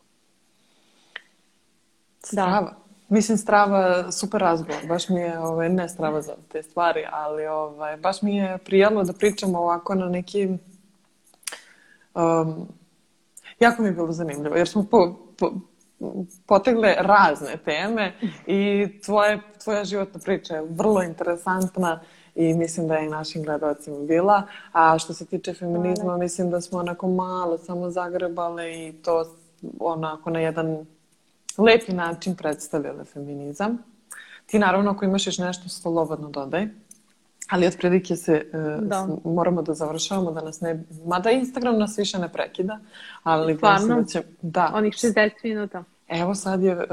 [2.23, 2.61] Strava.
[2.61, 2.90] Da.
[3.11, 4.81] Mislim, strava, super razgovor.
[4.88, 9.03] Baš mi je, ovaj, ne strava za te stvari, ali ovaj, baš mi je prijatno
[9.03, 10.47] da pričamo ovako na neki...
[12.15, 12.67] Um,
[13.59, 15.51] jako mi je bilo zanimljivo, jer smo po, po,
[16.45, 18.13] potegle razne teme
[18.47, 21.99] i tvoje, tvoja životna priča je vrlo interesantna
[22.35, 24.43] i mislim da je i našim gledalcima bila.
[24.71, 29.25] A što se tiče feminizma, mislim da smo onako malo samo zagrebale i to
[29.79, 30.85] onako na jedan
[31.57, 33.77] lepi način predstavljale feminizam.
[34.45, 36.67] Ti naravno ako imaš još nešto slobodno dodaj.
[37.49, 39.07] Ali otprilike se uh, da.
[39.23, 40.83] moramo da završavamo da nas ne...
[41.05, 42.79] Mada Instagram nas više ne prekida,
[43.23, 43.55] ali...
[43.55, 44.01] Stvarno?
[44.01, 44.71] Da će, da.
[44.73, 45.83] Onih 60 minuta.
[46.07, 46.83] Evo sad je, uh,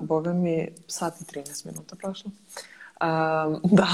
[0.00, 2.30] boga mi, sat i 13 minuta prošlo.
[2.30, 3.88] Um, da.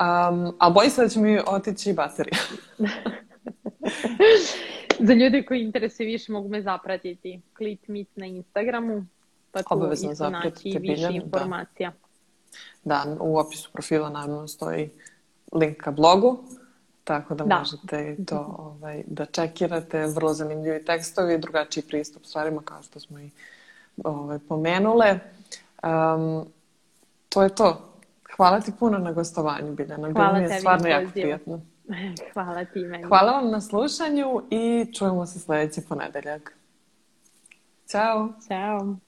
[0.00, 2.38] Um, a bojim se da će mi otići baterija.
[5.08, 7.40] Za ljude koji interesuje više mogu me zapratiti.
[7.56, 9.06] Klit Meet na Instagramu,
[9.52, 11.10] pa tu Obavezno isto naći više da.
[11.10, 11.92] informacija.
[12.84, 13.04] Da.
[13.06, 14.90] da, u opisu profila naravno stoji
[15.52, 16.44] link ka blogu,
[17.04, 17.58] tako da, da.
[17.58, 20.06] možete to ovaj, da čekirate.
[20.06, 23.30] Vrlo zanimljivi tekstovi, drugačiji pristup stvarima kao što smo i
[24.04, 25.18] ovaj, pomenule.
[25.82, 26.46] Um,
[27.28, 27.92] to je to.
[28.36, 30.08] Hvala ti puno na gostovanju, Biljana.
[30.08, 31.60] Bilo mi je stvarno jako prijatno.
[32.34, 33.04] Hvala ti meni.
[33.04, 36.56] Hvala vam na slušanju i čujemo se sljedeći ponedeljak.
[37.88, 38.28] Ćao.
[38.48, 39.05] Ćao.